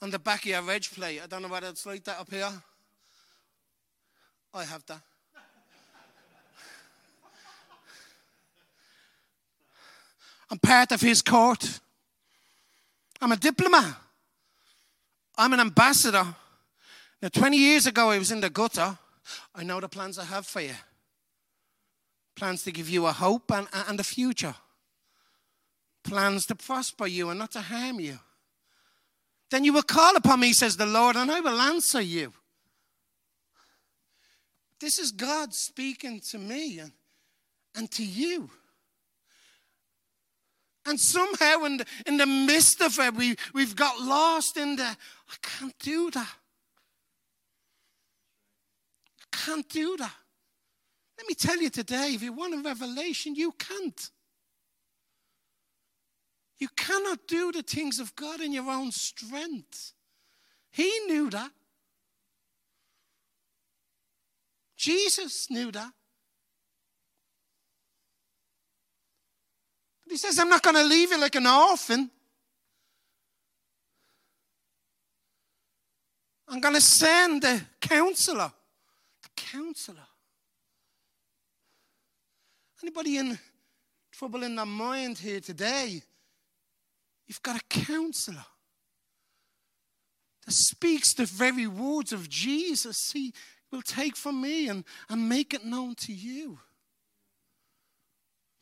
On 0.00 0.10
the 0.10 0.18
back 0.18 0.44
of 0.44 0.46
your 0.46 0.62
reg 0.62 0.84
plate. 0.84 1.20
I 1.22 1.26
don't 1.26 1.42
know 1.42 1.48
whether 1.48 1.68
it's 1.68 1.84
like 1.84 2.04
that 2.04 2.20
up 2.20 2.30
here. 2.30 2.50
I 4.54 4.64
have 4.64 4.84
that. 4.86 5.00
I'm 10.50 10.58
part 10.58 10.92
of 10.92 11.00
his 11.00 11.20
court. 11.20 11.80
I'm 13.20 13.32
a 13.32 13.36
diplomat. 13.36 13.96
I'm 15.36 15.52
an 15.52 15.60
ambassador. 15.60 16.26
Now, 17.20 17.28
20 17.28 17.56
years 17.56 17.86
ago, 17.86 18.10
I 18.10 18.18
was 18.18 18.30
in 18.30 18.40
the 18.40 18.48
gutter. 18.48 18.96
I 19.54 19.64
know 19.64 19.80
the 19.80 19.88
plans 19.88 20.18
I 20.18 20.24
have 20.24 20.46
for 20.46 20.60
you 20.60 20.74
plans 22.38 22.62
to 22.62 22.70
give 22.70 22.88
you 22.88 23.04
a 23.06 23.12
hope 23.12 23.50
and, 23.50 23.66
and 23.88 23.98
a 23.98 24.04
future, 24.04 24.54
plans 26.04 26.46
to 26.46 26.54
prosper 26.54 27.06
you 27.06 27.30
and 27.30 27.38
not 27.38 27.50
to 27.50 27.60
harm 27.60 27.98
you. 27.98 28.18
Then 29.50 29.64
you 29.64 29.72
will 29.72 29.82
call 29.82 30.16
upon 30.16 30.40
me, 30.40 30.52
says 30.52 30.76
the 30.76 30.86
Lord, 30.86 31.16
and 31.16 31.30
I 31.30 31.40
will 31.40 31.60
answer 31.60 32.00
you. 32.00 32.32
This 34.80 34.98
is 34.98 35.10
God 35.10 35.54
speaking 35.54 36.20
to 36.30 36.38
me 36.38 36.78
and, 36.78 36.92
and 37.74 37.90
to 37.92 38.04
you. 38.04 38.50
And 40.86 40.98
somehow, 40.98 41.64
in 41.64 41.78
the, 41.78 41.86
in 42.06 42.16
the 42.16 42.26
midst 42.26 42.80
of 42.80 42.98
it, 42.98 43.14
we, 43.14 43.36
we've 43.52 43.76
got 43.76 44.00
lost 44.00 44.56
in 44.56 44.76
the, 44.76 44.84
I 44.84 45.34
can't 45.42 45.78
do 45.80 46.10
that. 46.12 46.34
I 49.20 49.36
can't 49.36 49.68
do 49.68 49.96
that. 49.98 50.14
Let 51.18 51.26
me 51.26 51.34
tell 51.34 51.60
you 51.60 51.68
today 51.68 52.12
if 52.14 52.22
you 52.22 52.32
want 52.32 52.54
a 52.54 52.58
revelation, 52.58 53.34
you 53.34 53.52
can't. 53.52 54.10
You 56.58 56.68
cannot 56.76 57.20
do 57.28 57.52
the 57.52 57.62
things 57.62 58.00
of 58.00 58.14
God 58.16 58.40
in 58.40 58.52
your 58.52 58.68
own 58.68 58.90
strength. 58.90 59.92
He 60.70 60.90
knew 61.06 61.30
that. 61.30 61.50
Jesus 64.76 65.50
knew 65.50 65.70
that. 65.72 65.92
But 70.04 70.12
he 70.12 70.16
says, 70.16 70.38
I'm 70.38 70.48
not 70.48 70.62
going 70.62 70.76
to 70.76 70.84
leave 70.84 71.10
you 71.10 71.20
like 71.20 71.34
an 71.34 71.46
orphan. 71.46 72.10
I'm 76.48 76.60
going 76.60 76.74
to 76.74 76.80
send 76.80 77.42
the 77.42 77.60
counselor. 77.80 78.50
The 79.22 79.28
counselor. 79.36 80.06
Anybody 82.82 83.18
in 83.18 83.38
trouble 84.12 84.44
in 84.44 84.56
their 84.56 84.64
mind 84.64 85.18
here 85.18 85.40
today? 85.40 86.02
You've 87.28 87.42
got 87.42 87.60
a 87.60 87.64
counselor 87.68 88.46
that 90.46 90.52
speaks 90.52 91.12
the 91.12 91.26
very 91.26 91.66
words 91.66 92.12
of 92.12 92.28
Jesus. 92.28 93.12
He 93.12 93.34
will 93.70 93.82
take 93.82 94.16
from 94.16 94.40
me 94.40 94.66
and, 94.68 94.82
and 95.10 95.28
make 95.28 95.52
it 95.52 95.64
known 95.64 95.94
to 95.96 96.12
you. 96.12 96.58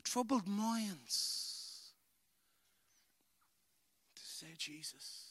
Troubled 0.03 0.49
minds. 0.49 1.93
To 4.17 4.23
say 4.23 4.55
Jesus. 4.59 5.26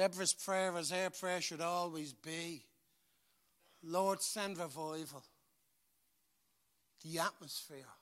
Deborah's 0.00 0.32
prayer, 0.32 0.74
as 0.78 0.90
her 0.92 1.10
prayer 1.10 1.42
should 1.42 1.60
always 1.60 2.14
be 2.14 2.64
Lord, 3.82 4.22
send 4.22 4.56
revival. 4.56 5.22
The 7.04 7.18
atmosphere. 7.18 7.92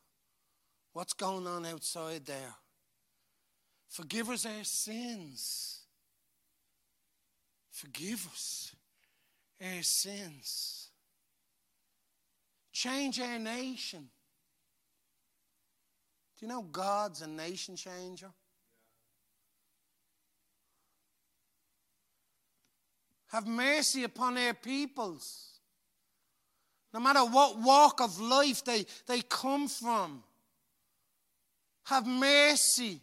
What's 0.93 1.13
going 1.13 1.49
on 1.49 1.67
outside 1.67 2.25
there? 2.25 2.55
Forgive 3.89 4.31
us 4.31 4.47
our 4.47 4.63
sins. 4.63 5.81
Forgive 7.73 8.29
us 8.33 8.77
our 9.61 9.83
sins. 9.83 10.91
Change 12.73 13.21
our 13.21 13.41
nation. 13.41 14.09
Do 16.39 16.47
you 16.47 16.49
know 16.49 16.63
God's 16.63 17.23
a 17.23 17.27
nation 17.27 17.75
changer? 17.75 18.31
Have 23.29 23.47
mercy 23.47 24.05
upon 24.05 24.39
our 24.39 24.55
peoples. 24.55 25.49
No 26.93 27.01
matter 27.01 27.21
what 27.21 27.59
walk 27.59 28.01
of 28.01 28.19
life 28.21 28.65
they, 28.65 28.87
they 29.07 29.21
come 29.21 29.69
from. 29.69 30.23
Have 31.85 32.07
mercy 32.07 33.01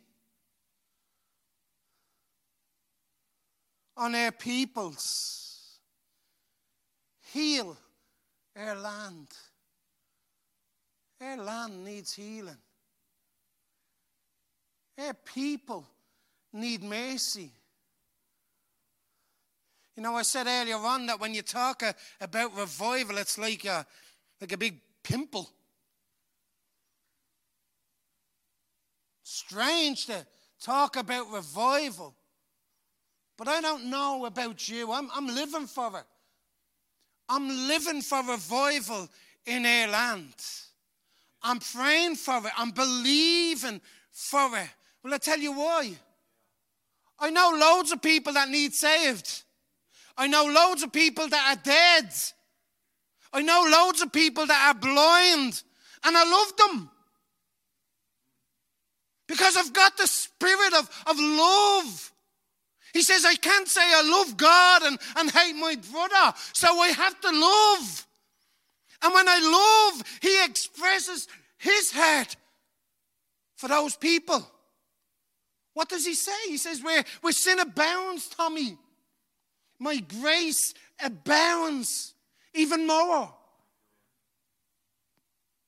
on 3.98 4.16
our 4.16 4.32
peoples. 4.32 5.80
Heal 7.32 7.78
our 8.56 8.76
land. 8.76 9.28
Our 11.22 11.38
land 11.38 11.84
needs 11.84 12.14
healing. 12.14 12.58
Our 14.98 15.14
people 15.14 15.86
need 16.54 16.84
mercy. 16.84 17.52
You 19.96 20.04
know, 20.04 20.16
I 20.16 20.24
said 20.24 20.48
earlier 20.48 20.76
on 20.76 21.06
that 21.06 21.20
when 21.20 21.34
you 21.34 21.42
talk 21.42 21.82
uh, 21.82 21.94
about 22.20 22.58
revival, 22.58 23.18
it's 23.18 23.38
like 23.38 23.64
a, 23.66 23.86
like 24.42 24.52
a 24.52 24.58
big 24.58 24.80
pimple. 25.04 25.50
Strange 29.24 30.06
to 30.08 30.26
talk 30.62 30.98
about 30.98 31.32
revival. 31.32 32.14
But 33.38 33.48
I 33.48 33.62
don't 33.62 33.86
know 33.86 34.26
about 34.26 34.68
you. 34.68 34.92
I'm, 34.92 35.10
I'm 35.14 35.28
living 35.28 35.68
for 35.68 35.98
it. 35.98 36.06
I'm 37.30 37.48
living 37.68 38.02
for 38.02 38.22
revival 38.24 39.10
in 39.46 39.66
our 39.66 39.88
land. 39.88 40.34
I'm 41.42 41.60
praying 41.60 42.16
for 42.16 42.38
it. 42.38 42.52
I'm 42.58 42.72
believing 42.72 43.82
for 44.12 44.58
it. 44.58 44.70
Well, 45.04 45.14
I 45.14 45.18
tell 45.18 45.40
you 45.40 45.54
why. 45.54 45.92
I 47.20 47.30
know 47.30 47.56
loads 47.58 47.92
of 47.92 48.02
people 48.02 48.34
that 48.34 48.50
need 48.50 48.74
saved. 48.74 49.44
I 50.18 50.28
know 50.28 50.46
loads 50.46 50.84
of 50.84 50.92
people 50.92 51.28
that 51.28 51.58
are 51.58 51.62
dead. 51.62 52.14
I 53.34 53.42
know 53.42 53.68
loads 53.70 54.02
of 54.02 54.12
people 54.12 54.46
that 54.46 54.76
are 54.76 54.80
blind. 54.80 55.62
And 56.04 56.18
I 56.18 56.24
love 56.24 56.58
them. 56.58 56.90
Because 59.28 59.58
I've 59.58 59.74
got 59.74 59.98
the 59.98 60.08
spirit 60.08 60.74
of, 60.74 60.90
of 61.08 61.20
love. 61.20 62.12
He 62.94 63.02
says, 63.02 63.26
I 63.26 63.36
can't 63.36 63.68
say 63.68 63.82
I 63.82 64.04
love 64.04 64.38
God 64.38 64.84
and, 64.84 64.98
and 65.18 65.32
hate 65.32 65.56
my 65.56 65.76
brother. 65.92 66.38
So 66.54 66.80
I 66.80 66.90
have 66.90 67.20
to 67.22 67.32
love. 67.32 68.08
And 69.04 69.14
when 69.14 69.28
I 69.28 69.92
love, 69.92 70.04
he 70.22 70.46
expresses 70.46 71.28
his 71.58 71.92
heart 71.92 72.38
for 73.58 73.68
those 73.68 73.98
people. 73.98 74.48
What 75.74 75.90
does 75.90 76.06
he 76.06 76.14
say? 76.14 76.32
He 76.48 76.58
says, 76.58 76.82
where, 76.82 77.04
where 77.22 77.34
sin 77.34 77.60
abounds, 77.60 78.30
Tommy, 78.30 78.78
my 79.80 79.98
grace 79.98 80.74
abounds 81.04 82.14
even 82.54 82.88
more. 82.88 83.34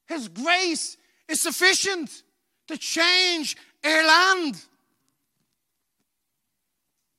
His 0.08 0.28
grace 0.28 0.98
is 1.28 1.42
sufficient 1.42 2.24
to 2.68 2.78
change 2.78 3.58
our 3.84 4.08
land, 4.08 4.56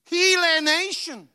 heal 0.07 0.41
our 0.41 0.61
nation. 0.61 1.29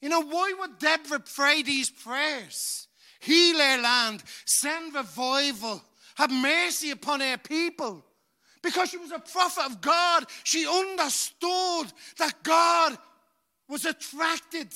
You 0.00 0.08
know, 0.08 0.22
why 0.22 0.54
would 0.60 0.78
Deborah 0.78 1.20
pray 1.20 1.62
these 1.62 1.90
prayers? 1.90 2.88
Heal 3.20 3.60
our 3.60 3.80
land, 3.80 4.22
send 4.44 4.94
revival, 4.94 5.82
have 6.16 6.30
mercy 6.30 6.90
upon 6.90 7.22
our 7.22 7.38
people. 7.38 8.04
Because 8.66 8.90
she 8.90 8.96
was 8.96 9.12
a 9.12 9.20
prophet 9.20 9.64
of 9.64 9.80
God, 9.80 10.24
she 10.42 10.66
understood 10.66 11.86
that 12.18 12.34
God 12.42 12.98
was 13.68 13.84
attracted 13.84 14.72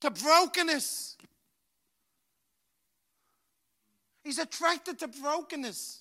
to 0.00 0.10
brokenness. 0.10 1.16
He's 4.24 4.40
attracted 4.40 4.98
to 4.98 5.06
brokenness. 5.06 6.00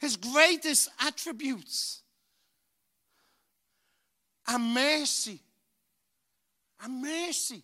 His 0.00 0.18
greatest 0.18 0.90
attributes 1.00 2.02
are 4.46 4.58
mercy. 4.58 5.40
And 6.84 7.00
mercy. 7.00 7.62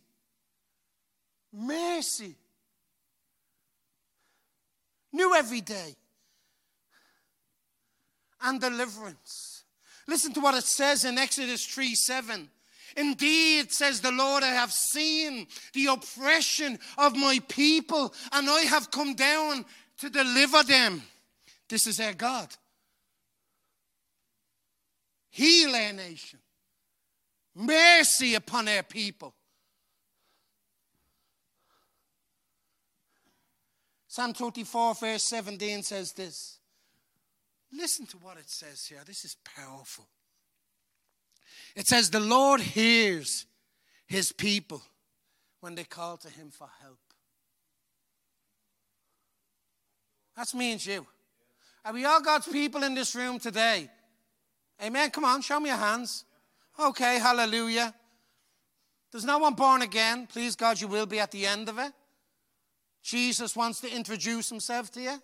Mercy. 1.52 2.34
New 5.12 5.34
every 5.34 5.60
day. 5.60 5.94
And 8.40 8.58
deliverance. 8.60 9.64
Listen 10.08 10.32
to 10.32 10.40
what 10.40 10.54
it 10.54 10.64
says 10.64 11.04
in 11.04 11.18
Exodus 11.18 11.66
3 11.66 11.94
7. 11.94 12.48
Indeed, 12.96 13.70
says 13.70 14.00
the 14.00 14.10
Lord, 14.10 14.42
I 14.42 14.48
have 14.48 14.72
seen 14.72 15.46
the 15.74 15.86
oppression 15.86 16.78
of 16.98 17.14
my 17.14 17.38
people, 17.46 18.12
and 18.32 18.50
I 18.50 18.62
have 18.62 18.90
come 18.90 19.14
down 19.14 19.64
to 19.98 20.10
deliver 20.10 20.62
them. 20.64 21.02
This 21.68 21.86
is 21.86 22.00
our 22.00 22.14
God. 22.14 22.48
Heal 25.28 25.74
our 25.76 25.92
nation. 25.92 26.40
Mercy 27.54 28.34
upon 28.34 28.68
our 28.68 28.82
people. 28.82 29.34
Psalm 34.06 34.32
24, 34.32 34.94
verse 34.94 35.22
17 35.24 35.82
says 35.82 36.12
this. 36.12 36.58
Listen 37.72 38.06
to 38.06 38.18
what 38.18 38.38
it 38.38 38.50
says 38.50 38.84
here. 38.86 39.00
This 39.06 39.24
is 39.24 39.36
powerful. 39.44 40.06
It 41.76 41.86
says, 41.86 42.10
The 42.10 42.20
Lord 42.20 42.60
hears 42.60 43.46
his 44.06 44.32
people 44.32 44.82
when 45.60 45.76
they 45.76 45.84
call 45.84 46.16
to 46.18 46.28
him 46.28 46.50
for 46.50 46.68
help. 46.82 46.98
That's 50.36 50.54
me 50.54 50.72
and 50.72 50.84
you. 50.84 51.06
Are 51.84 51.92
we 51.92 52.04
all 52.04 52.20
God's 52.20 52.48
people 52.48 52.82
in 52.82 52.94
this 52.94 53.14
room 53.14 53.38
today? 53.38 53.88
Amen. 54.82 55.10
Come 55.10 55.24
on, 55.24 55.42
show 55.42 55.60
me 55.60 55.68
your 55.68 55.78
hands. 55.78 56.24
Okay, 56.80 57.18
hallelujah. 57.18 57.94
There's 59.12 59.24
no 59.24 59.38
one 59.38 59.54
born 59.54 59.82
again. 59.82 60.26
Please, 60.26 60.56
God, 60.56 60.80
you 60.80 60.88
will 60.88 61.04
be 61.04 61.20
at 61.20 61.30
the 61.30 61.44
end 61.44 61.68
of 61.68 61.78
it. 61.78 61.92
Jesus 63.02 63.54
wants 63.54 63.80
to 63.80 63.94
introduce 63.94 64.48
himself 64.48 64.90
to 64.92 65.00
you. 65.00 65.22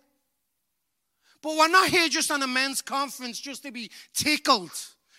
But 1.40 1.56
we're 1.56 1.68
not 1.68 1.88
here 1.88 2.08
just 2.08 2.30
on 2.30 2.42
a 2.42 2.46
men's 2.46 2.82
conference 2.82 3.40
just 3.40 3.62
to 3.62 3.70
be 3.70 3.90
tickled, 4.12 4.70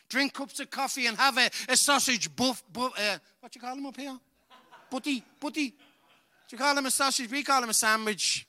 drink 0.10 0.34
cups 0.34 0.60
of 0.60 0.69
coffee, 0.69 1.08
and 1.08 1.17
have 1.17 1.38
a, 1.38 1.50
a 1.69 1.78
sausage 1.78 2.36
buff. 2.36 2.63
buff 2.71 2.93
uh, 3.00 3.17
what 3.39 3.56
you 3.56 3.62
call 3.62 3.76
them 3.76 3.86
up 3.86 3.97
here? 3.97 4.17
Butty, 4.91 5.23
butty. 5.39 5.69
Do 5.69 5.76
you 6.52 6.58
call 6.58 6.76
them 6.76 6.86
a 6.86 6.91
sausage? 6.91 7.32
We 7.32 7.43
call 7.43 7.62
them 7.62 7.69
a 7.69 7.73
sandwich. 7.73 8.47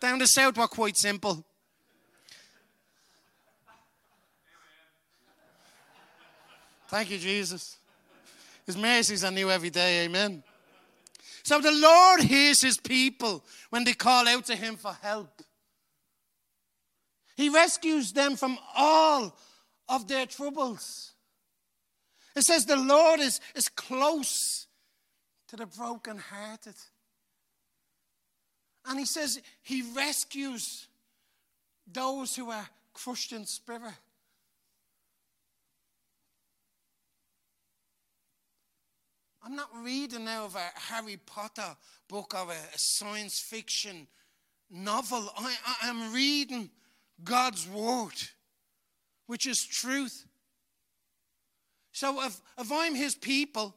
Down 0.00 0.18
the 0.18 0.26
south, 0.26 0.56
we're 0.56 0.66
quite 0.68 0.96
simple. 0.96 1.44
Thank 6.90 7.10
you, 7.10 7.18
Jesus. 7.18 7.76
His 8.66 8.76
mercies 8.76 9.22
are 9.22 9.30
new 9.30 9.48
every 9.48 9.70
day. 9.70 10.04
Amen. 10.06 10.42
So 11.44 11.60
the 11.60 11.70
Lord 11.70 12.20
hears 12.22 12.60
his 12.60 12.78
people 12.78 13.44
when 13.70 13.84
they 13.84 13.92
call 13.92 14.26
out 14.26 14.46
to 14.46 14.56
him 14.56 14.74
for 14.74 14.92
help. 15.00 15.40
He 17.36 17.48
rescues 17.48 18.12
them 18.12 18.34
from 18.34 18.58
all 18.76 19.36
of 19.88 20.08
their 20.08 20.26
troubles. 20.26 21.12
It 22.34 22.42
says 22.42 22.66
the 22.66 22.74
Lord 22.74 23.20
is, 23.20 23.40
is 23.54 23.68
close 23.68 24.66
to 25.46 25.56
the 25.56 25.66
brokenhearted. 25.66 26.74
And 28.84 28.98
he 28.98 29.06
says 29.06 29.40
he 29.62 29.82
rescues 29.94 30.88
those 31.86 32.34
who 32.34 32.50
are 32.50 32.68
crushed 32.92 33.30
in 33.30 33.46
spirit. 33.46 33.94
I'm 39.42 39.56
not 39.56 39.70
reading 39.82 40.24
now 40.26 40.44
of 40.44 40.54
a 40.54 40.70
Harry 40.92 41.18
Potter 41.24 41.76
book 42.08 42.34
or 42.34 42.52
a, 42.52 42.78
science 42.78 43.40
fiction 43.40 44.06
novel. 44.70 45.30
I, 45.36 45.56
I 45.82 45.88
am 45.88 46.12
reading 46.12 46.70
God's 47.24 47.66
word, 47.68 48.14
which 49.26 49.46
is 49.46 49.64
truth. 49.64 50.26
So 51.92 52.22
if, 52.24 52.40
if 52.58 52.70
I'm 52.70 52.94
his 52.94 53.14
people 53.14 53.74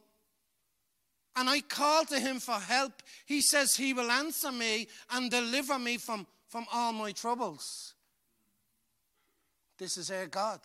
and 1.34 1.48
I 1.48 1.60
call 1.60 2.04
to 2.06 2.20
him 2.20 2.40
for 2.40 2.54
help, 2.54 3.02
he 3.26 3.40
says 3.40 3.74
he 3.74 3.94
will 3.94 4.10
answer 4.10 4.52
me 4.52 4.88
and 5.10 5.30
deliver 5.30 5.78
me 5.78 5.96
from, 5.96 6.26
from 6.48 6.66
all 6.72 6.92
my 6.92 7.12
troubles. 7.12 7.94
This 9.78 9.96
is 9.96 10.10
our 10.10 10.26
God. 10.26 10.60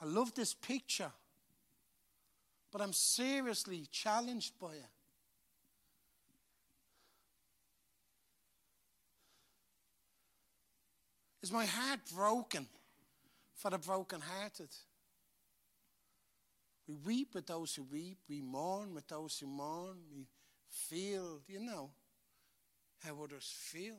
I 0.00 0.06
love 0.06 0.34
this 0.34 0.54
picture, 0.54 1.12
but 2.72 2.80
I'm 2.80 2.92
seriously 2.92 3.86
challenged 3.92 4.58
by 4.58 4.72
it. 4.72 4.88
Is 11.42 11.52
my 11.52 11.66
heart 11.66 12.00
broken 12.14 12.66
for 13.54 13.70
the 13.70 13.78
brokenhearted? 13.78 14.68
We 16.88 16.96
weep 16.96 17.34
with 17.34 17.46
those 17.46 17.74
who 17.74 17.82
weep, 17.84 18.18
we 18.28 18.40
mourn 18.40 18.94
with 18.94 19.06
those 19.08 19.38
who 19.38 19.46
mourn, 19.46 19.98
we 20.12 20.26
feel, 20.68 21.40
you 21.46 21.60
know, 21.60 21.90
how 23.04 23.22
others 23.22 23.52
feel. 23.56 23.96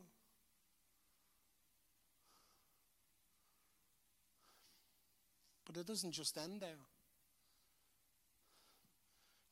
But 5.71 5.81
it 5.81 5.88
doesn't 5.88 6.12
just 6.12 6.38
end 6.38 6.60
there. 6.60 6.69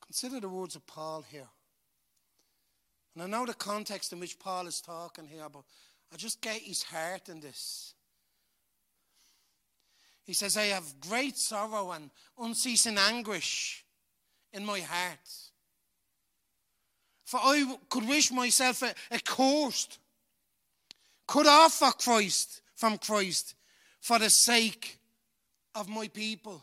Consider 0.06 0.42
the 0.42 0.50
words 0.50 0.76
of 0.76 0.86
Paul 0.86 1.24
here. 1.30 1.48
And 3.14 3.24
I 3.24 3.28
know 3.28 3.46
the 3.46 3.54
context 3.54 4.12
in 4.12 4.20
which 4.20 4.38
Paul 4.38 4.68
is 4.68 4.82
talking 4.82 5.28
here, 5.28 5.48
but 5.52 5.64
I 6.14 6.18
just 6.18 6.42
get 6.42 6.58
his 6.58 6.84
heart 6.84 7.30
in 7.30 7.40
this. 7.40 7.94
He 10.26 10.34
says, 10.34 10.58
I 10.58 10.66
have 10.66 11.00
great 11.00 11.38
sorrow 11.38 11.92
and 11.92 12.10
unceasing 12.38 12.98
anguish 12.98 13.86
in 14.52 14.66
my 14.66 14.82
heart. 14.82 15.30
For 17.24 17.40
I 17.42 17.78
could 17.90 18.08
wish 18.08 18.32
myself 18.32 18.84
accursed, 19.12 20.00
cut 21.28 21.48
off 21.48 21.76
for 21.76 21.92
Christ, 21.92 22.62
from 22.76 22.98
Christ, 22.98 23.56
for 24.02 24.20
the 24.20 24.30
sake 24.30 24.99
of 25.80 25.88
my 25.88 26.10
people, 26.10 26.62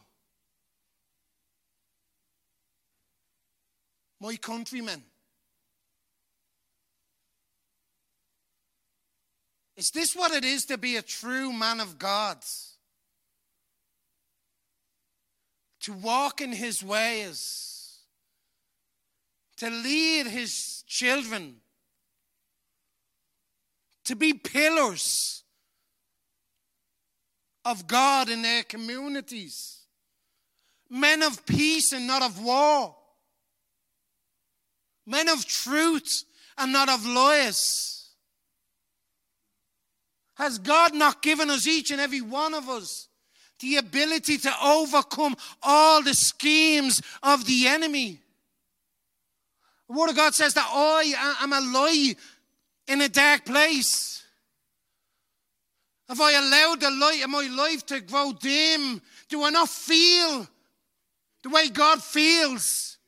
my 4.20 4.36
countrymen. 4.36 5.02
Is 9.74 9.90
this 9.90 10.14
what 10.14 10.32
it 10.32 10.44
is 10.44 10.66
to 10.66 10.76
be 10.76 10.96
a 10.96 11.02
true 11.02 11.50
man 11.50 11.80
of 11.80 11.98
God? 11.98 12.36
To 15.80 15.94
walk 15.94 16.42
in 16.42 16.52
his 16.52 16.82
ways, 16.82 18.00
to 19.56 19.70
lead 19.70 20.26
his 20.26 20.82
children, 20.86 21.56
to 24.04 24.14
be 24.14 24.34
pillars 24.34 25.42
of 27.66 27.88
God 27.88 28.28
in 28.28 28.42
their 28.42 28.62
communities, 28.62 29.80
men 30.88 31.20
of 31.24 31.44
peace 31.44 31.92
and 31.92 32.06
not 32.06 32.22
of 32.22 32.40
war, 32.40 32.94
men 35.04 35.28
of 35.28 35.44
truth 35.44 36.22
and 36.56 36.72
not 36.72 36.88
of 36.88 37.04
lies. 37.04 38.04
Has 40.36 40.58
God 40.58 40.94
not 40.94 41.22
given 41.22 41.50
us, 41.50 41.66
each 41.66 41.90
and 41.90 42.00
every 42.00 42.20
one 42.20 42.54
of 42.54 42.68
us, 42.68 43.08
the 43.58 43.76
ability 43.76 44.38
to 44.38 44.52
overcome 44.62 45.34
all 45.60 46.04
the 46.04 46.14
schemes 46.14 47.02
of 47.20 47.46
the 47.46 47.66
enemy? 47.66 48.20
The 49.88 49.96
Word 49.96 50.10
of 50.10 50.16
God 50.16 50.34
says 50.36 50.54
that 50.54 50.68
I 50.70 51.36
am 51.40 51.52
a 51.52 51.60
lie 51.60 52.14
in 52.86 53.00
a 53.00 53.08
dark 53.08 53.44
place. 53.44 54.22
Have 56.08 56.20
I 56.20 56.32
allowed 56.32 56.80
the 56.80 56.90
light 56.90 57.22
of 57.24 57.30
my 57.30 57.48
life 57.48 57.84
to 57.86 58.00
grow 58.00 58.32
dim? 58.32 59.02
Do 59.28 59.42
I 59.42 59.50
not 59.50 59.68
feel 59.68 60.46
the 61.42 61.48
way 61.48 61.68
God 61.68 62.02
feels? 62.02 62.98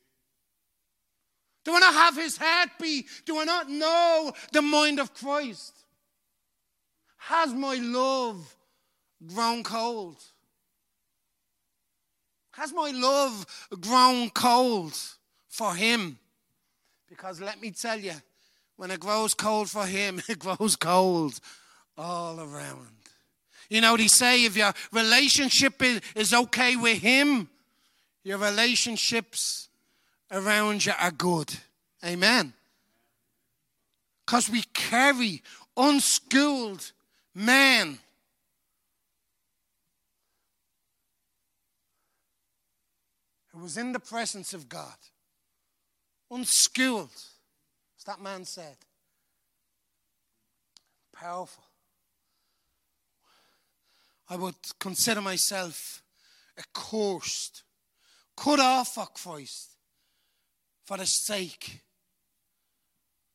Do 1.65 1.75
I 1.75 1.79
not 1.79 1.95
have 1.95 2.17
his 2.17 2.37
heartbeat? 2.37 3.07
Do 3.25 3.39
I 3.39 3.45
not 3.45 3.69
know 3.69 4.33
the 4.53 4.63
mind 4.63 4.99
of 4.99 5.15
Christ? 5.15 5.75
Has 7.19 7.53
my 7.53 7.75
love 7.75 8.57
grown 9.27 9.63
cold? 9.63 10.17
Has 12.53 12.73
my 12.73 12.91
love 12.91 13.47
grown 13.81 14.31
cold 14.31 14.99
for 15.49 15.75
him? 15.75 16.19
Because 17.09 17.41
let 17.41 17.61
me 17.61 17.71
tell 17.71 18.01
you, 18.01 18.15
when 18.77 18.91
it 18.91 18.99
grows 18.99 19.35
cold 19.35 19.71
for 19.71 19.87
him, 19.87 20.21
it 20.29 20.41
grows 20.41 20.75
cold 20.75 21.39
all 21.99 22.41
around. 22.41 22.87
You 23.69 23.83
know, 23.83 23.97
they 23.97 24.07
say 24.07 24.45
if 24.45 24.57
your 24.57 24.73
relationship 24.93 25.83
is, 26.15 26.33
okay 26.33 26.77
with 26.77 26.99
him, 26.99 27.51
your 28.25 28.39
relationships 28.39 29.69
around 30.31 30.87
you 30.87 30.93
are 30.99 31.11
good. 31.11 31.53
Amen. 32.05 32.55
Because 34.25 34.49
we 34.49 34.63
carry 34.73 35.43
unschooled 35.77 36.93
men 37.35 37.99
who 43.49 43.61
was 43.61 43.77
in 43.77 43.93
the 43.93 44.01
presence 44.01 44.55
of 44.55 44.69
God, 44.69 44.97
unschooled, 46.31 47.11
as 47.99 48.05
that 48.07 48.21
man 48.21 48.45
said. 48.45 48.77
Powerful. 51.13 51.68
I 54.31 54.37
would 54.37 54.57
consider 54.79 55.23
myself 55.23 56.03
accursed, 56.59 57.63
cut 58.37 58.61
off 58.61 58.99
of 58.99 59.15
Christ 59.15 59.71
for 60.85 60.99
the 60.99 61.07
sake 61.07 61.81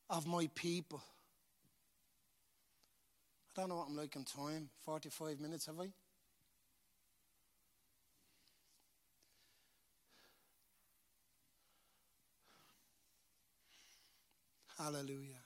of 0.09 0.27
my 0.27 0.47
people. 0.53 1.01
I 3.57 3.61
don't 3.61 3.69
know 3.69 3.77
what 3.77 3.87
I'm 3.89 3.95
like 3.95 4.15
in 4.15 4.23
time. 4.23 4.69
45 4.85 5.39
minutes, 5.39 5.65
have 5.65 5.79
I? 5.79 5.89
Hallelujah. 14.77 15.41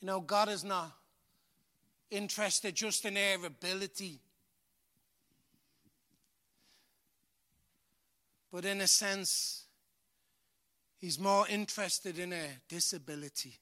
You 0.00 0.06
know, 0.06 0.20
God 0.20 0.48
is 0.48 0.64
not 0.64 0.92
interested 2.12 2.74
just 2.74 3.04
in 3.04 3.16
our 3.16 3.46
ability, 3.46 4.20
but 8.52 8.64
in 8.64 8.80
a 8.80 8.86
sense, 8.86 9.64
He's 10.98 11.18
more 11.18 11.48
interested 11.48 12.16
in 12.16 12.32
our 12.32 12.60
disability. 12.68 13.58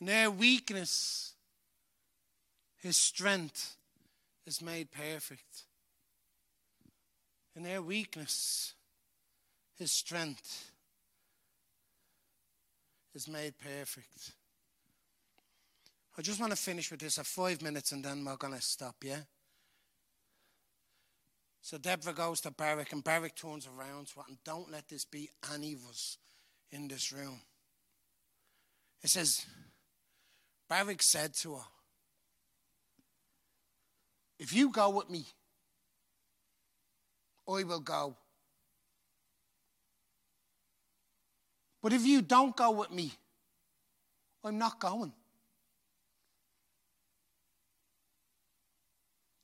In 0.00 0.08
our 0.08 0.30
weakness, 0.32 1.34
His 2.78 2.96
strength 2.96 3.76
is 4.46 4.60
made 4.60 4.90
perfect. 4.90 5.62
In 7.54 7.64
our 7.66 7.82
weakness, 7.82 8.74
His 9.76 9.92
strength 9.92 10.71
is 13.14 13.28
made 13.28 13.54
perfect. 13.58 14.32
I 16.16 16.22
just 16.22 16.40
want 16.40 16.52
to 16.52 16.58
finish 16.58 16.90
with 16.90 17.00
this. 17.00 17.16
Have 17.16 17.26
five 17.26 17.62
minutes 17.62 17.92
and 17.92 18.04
then 18.04 18.24
we're 18.24 18.36
going 18.36 18.54
to 18.54 18.60
stop, 18.60 18.96
yeah? 19.02 19.20
So 21.62 21.78
Deborah 21.78 22.12
goes 22.12 22.40
to 22.40 22.50
Barak 22.50 22.92
and 22.92 23.04
Barak 23.04 23.36
turns 23.36 23.66
around 23.66 24.08
to 24.08 24.20
her 24.20 24.24
and 24.28 24.36
don't 24.44 24.70
let 24.70 24.88
this 24.88 25.04
be 25.04 25.30
any 25.54 25.74
of 25.74 25.86
us 25.88 26.18
in 26.70 26.88
this 26.88 27.12
room. 27.12 27.40
It 29.02 29.10
says, 29.10 29.46
Barak 30.68 31.02
said 31.02 31.34
to 31.34 31.54
her, 31.54 31.64
If 34.38 34.52
you 34.52 34.70
go 34.70 34.90
with 34.90 35.08
me, 35.08 35.24
I 37.48 37.62
will 37.62 37.80
go. 37.80 38.16
But 41.82 41.92
if 41.92 42.06
you 42.06 42.22
don't 42.22 42.56
go 42.56 42.70
with 42.70 42.92
me, 42.92 43.12
I'm 44.44 44.56
not 44.56 44.78
going. 44.78 45.12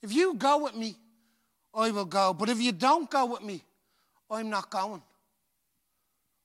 If 0.03 0.13
you 0.13 0.35
go 0.35 0.65
with 0.65 0.77
me, 0.77 0.95
I 1.75 1.91
will 1.91 2.05
go. 2.05 2.33
But 2.33 2.49
if 2.49 2.61
you 2.61 2.73
don't 2.73 3.11
go 3.11 3.27
with 3.27 3.43
me, 3.43 3.63
I'm 4.31 4.49
not 4.49 4.71
going. 4.71 5.03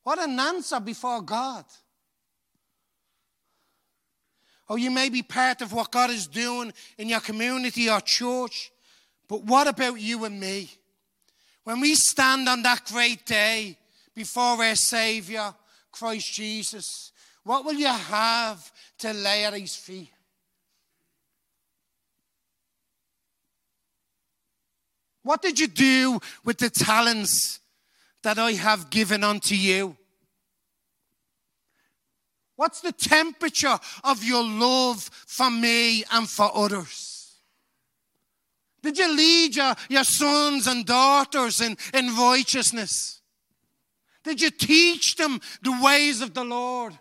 What 0.04 0.20
an 0.20 0.40
answer 0.40 0.80
before 0.80 1.22
God. 1.22 1.66
Oh, 4.70 4.76
you 4.76 4.90
may 4.90 5.10
be 5.10 5.22
part 5.22 5.62
of 5.62 5.74
what 5.74 5.92
God 5.92 6.10
is 6.10 6.26
doing 6.26 6.74
in 6.98 7.10
your 7.10 7.20
community 7.20 7.90
or 7.90 8.00
church, 8.02 8.72
but 9.28 9.44
what 9.44 9.68
about 9.68 10.00
you 10.00 10.26
and 10.26 10.40
me? 10.40 10.70
When 11.64 11.80
we 11.80 11.96
stand 11.96 12.50
on 12.50 12.64
that 12.64 12.86
great 12.86 13.26
day 13.26 13.78
before 14.16 14.64
our 14.64 14.76
Savior, 14.76 15.54
Christ 15.94 16.34
Jesus, 16.34 17.12
what 17.44 17.64
will 17.64 17.74
you 17.74 17.88
have 17.88 18.72
to 19.00 19.14
lay 19.14 19.46
at 19.46 19.54
his 19.54 19.76
feet? 19.76 20.12
What 25.22 25.42
did 25.42 25.60
you 25.60 25.68
do 25.68 26.20
with 26.44 26.58
the 26.58 26.70
talents 26.70 27.60
that 28.24 28.38
I 28.38 28.54
have 28.54 28.90
given 28.90 29.24
unto 29.24 29.56
you? 29.56 29.96
What's 32.56 32.82
the 32.82 32.92
temperature 32.92 33.80
of 34.04 34.24
your 34.24 34.44
love 34.44 35.10
for 35.28 35.50
me 35.50 36.04
and 36.12 36.30
for 36.30 36.52
others? 36.54 37.36
Did 38.82 38.98
you 38.98 39.16
lead 39.16 39.56
your, 39.56 39.76
your 39.90 40.04
sons 40.04 40.68
and 40.68 40.86
daughters 40.86 41.62
in, 41.62 41.78
in 41.94 42.16
righteousness? 42.16 43.22
Did 44.24 44.42
you 44.42 44.50
teach 44.50 45.16
them 45.16 45.42
the 45.62 45.80
ways 45.84 46.22
of 46.22 46.34
the 46.34 46.44
Lord? 46.44 46.94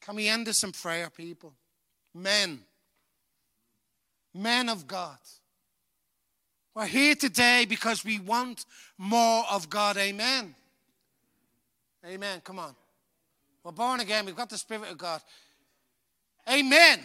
Can 0.00 0.16
we 0.16 0.28
end 0.28 0.46
this 0.46 0.62
in 0.62 0.72
prayer, 0.72 1.10
people? 1.10 1.52
Men, 2.14 2.60
men 4.34 4.70
of 4.70 4.86
God. 4.86 5.18
We're 6.74 6.86
here 6.86 7.14
today 7.14 7.66
because 7.68 8.04
we 8.04 8.18
want 8.18 8.64
more 8.96 9.44
of 9.50 9.68
God. 9.68 9.96
Amen. 9.96 10.54
Amen. 12.06 12.40
Come 12.42 12.58
on. 12.58 12.74
We're 13.64 13.72
born 13.72 14.00
again. 14.00 14.24
We've 14.24 14.36
got 14.36 14.48
the 14.48 14.56
Spirit 14.56 14.90
of 14.90 14.96
God. 14.96 15.20
Amen. 16.48 17.00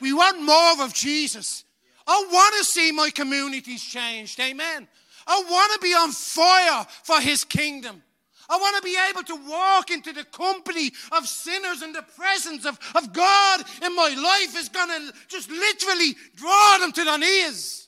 We 0.00 0.12
want 0.12 0.40
more 0.42 0.84
of 0.84 0.94
Jesus. 0.94 1.64
I 2.06 2.26
want 2.30 2.54
to 2.58 2.64
see 2.64 2.92
my 2.92 3.10
communities 3.10 3.82
changed. 3.82 4.38
Amen. 4.38 4.86
I 5.30 5.44
want 5.48 5.72
to 5.74 5.78
be 5.78 5.94
on 5.94 6.10
fire 6.10 6.84
for 7.04 7.20
his 7.20 7.44
kingdom. 7.44 8.02
I 8.48 8.56
want 8.56 8.76
to 8.78 8.82
be 8.82 8.96
able 9.08 9.22
to 9.22 9.48
walk 9.48 9.92
into 9.92 10.12
the 10.12 10.24
company 10.24 10.90
of 11.12 11.28
sinners 11.28 11.82
and 11.82 11.94
the 11.94 12.02
presence 12.02 12.66
of, 12.66 12.80
of 12.96 13.12
God 13.12 13.60
in 13.80 13.94
my 13.94 14.08
life 14.08 14.58
is 14.58 14.68
going 14.68 14.88
to 14.88 15.14
just 15.28 15.48
literally 15.48 16.16
draw 16.34 16.78
them 16.80 16.90
to 16.90 17.04
their 17.04 17.18
knees. 17.18 17.86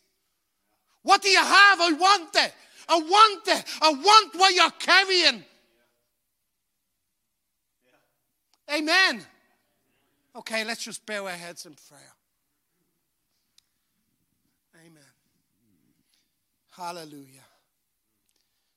What 1.03 1.21
do 1.21 1.31
you 1.31 1.43
have? 1.43 1.81
I 1.81 1.93
want 1.99 2.37
it. 2.37 2.55
I 2.89 3.01
want 3.01 3.49
it. 3.49 3.65
I 3.81 3.91
want 3.91 4.37
what 4.37 4.55
you're 4.55 4.71
carrying. 4.79 5.45
Amen. 8.73 9.27
Okay, 10.37 10.63
let's 10.63 10.85
just 10.85 11.05
bow 11.05 11.27
our 11.27 11.33
heads 11.33 11.67
in 11.67 11.75
prayer. 11.89 12.15
Hallelujah. 16.77 17.45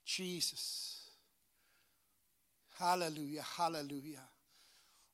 Jesus. 0.06 1.10
Hallelujah. 2.78 3.42
Hallelujah. 3.42 4.22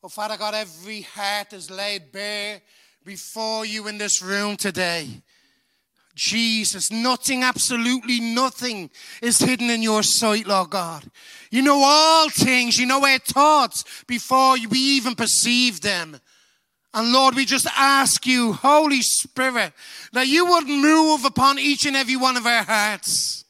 Oh, 0.03 0.09
Father 0.09 0.35
God, 0.35 0.55
every 0.55 1.01
heart 1.01 1.53
is 1.53 1.69
laid 1.69 2.11
bare 2.11 2.61
before 3.05 3.65
you 3.65 3.87
in 3.87 3.99
this 3.99 4.21
room 4.21 4.57
today. 4.57 5.21
Jesus, 6.15 6.91
nothing, 6.91 7.43
absolutely 7.43 8.19
nothing 8.19 8.89
is 9.21 9.39
hidden 9.39 9.69
in 9.69 9.81
your 9.81 10.03
sight, 10.03 10.45
Lord 10.45 10.71
God. 10.71 11.05
You 11.51 11.61
know 11.61 11.81
all 11.83 12.29
things. 12.29 12.77
You 12.77 12.85
know 12.85 13.05
our 13.05 13.19
thoughts 13.19 14.03
before 14.07 14.55
we 14.69 14.77
even 14.77 15.15
perceive 15.15 15.81
them. 15.81 16.19
And 16.93 17.13
Lord, 17.13 17.35
we 17.35 17.45
just 17.45 17.67
ask 17.77 18.25
you, 18.27 18.53
Holy 18.53 19.01
Spirit, 19.01 19.73
that 20.11 20.27
you 20.27 20.45
would 20.45 20.67
move 20.67 21.23
upon 21.23 21.57
each 21.57 21.85
and 21.85 21.95
every 21.95 22.17
one 22.17 22.35
of 22.35 22.45
our 22.45 22.63
hearts. 22.63 23.45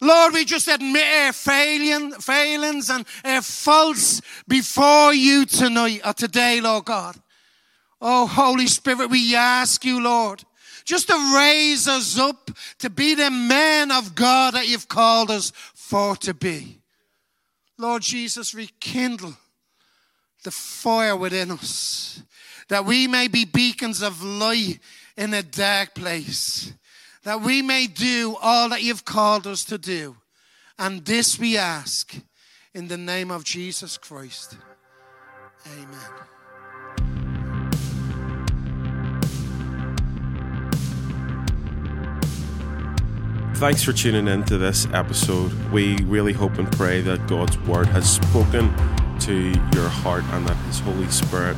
Lord, 0.00 0.34
we 0.34 0.44
just 0.44 0.68
admit 0.68 1.04
our 1.04 1.32
failing, 1.32 2.12
failings 2.12 2.90
and 2.90 3.04
our 3.24 3.42
faults 3.42 4.20
before 4.46 5.14
you 5.14 5.46
tonight 5.46 6.02
or 6.04 6.12
today, 6.12 6.60
Lord 6.60 6.84
God. 6.84 7.16
Oh, 8.00 8.26
Holy 8.26 8.66
Spirit, 8.66 9.10
we 9.10 9.34
ask 9.34 9.84
you, 9.84 10.02
Lord, 10.02 10.44
just 10.84 11.08
to 11.08 11.34
raise 11.34 11.88
us 11.88 12.18
up 12.18 12.50
to 12.78 12.90
be 12.90 13.14
the 13.14 13.30
men 13.30 13.90
of 13.90 14.14
God 14.14 14.54
that 14.54 14.68
you've 14.68 14.88
called 14.88 15.30
us 15.30 15.50
for 15.74 16.14
to 16.16 16.34
be. 16.34 16.78
Lord 17.78 18.02
Jesus, 18.02 18.54
rekindle 18.54 19.34
the 20.44 20.50
fire 20.50 21.16
within 21.16 21.50
us, 21.50 22.22
that 22.68 22.84
we 22.84 23.06
may 23.06 23.28
be 23.28 23.44
beacons 23.44 24.02
of 24.02 24.22
light 24.22 24.78
in 25.16 25.32
a 25.32 25.42
dark 25.42 25.94
place, 25.94 26.72
that 27.22 27.40
we 27.40 27.62
may 27.62 27.86
do 27.86 28.36
all 28.40 28.68
that 28.68 28.82
you've 28.82 29.04
called 29.04 29.46
us 29.46 29.64
to 29.64 29.78
do. 29.78 30.16
And 30.78 31.04
this 31.04 31.38
we 31.38 31.56
ask 31.56 32.14
in 32.74 32.88
the 32.88 32.98
name 32.98 33.30
of 33.30 33.44
Jesus 33.44 33.96
Christ. 33.96 34.56
Amen. 35.66 36.26
Thanks 43.56 43.82
for 43.82 43.94
tuning 43.94 44.28
in 44.28 44.44
to 44.44 44.58
this 44.58 44.86
episode. 44.92 45.50
We 45.72 45.96
really 46.02 46.34
hope 46.34 46.58
and 46.58 46.70
pray 46.72 47.00
that 47.00 47.26
God's 47.26 47.56
Word 47.60 47.86
has 47.86 48.12
spoken 48.12 48.70
to 49.20 49.34
your 49.72 49.88
heart 49.88 50.24
and 50.32 50.46
that 50.46 50.56
His 50.66 50.78
Holy 50.80 51.08
Spirit 51.08 51.56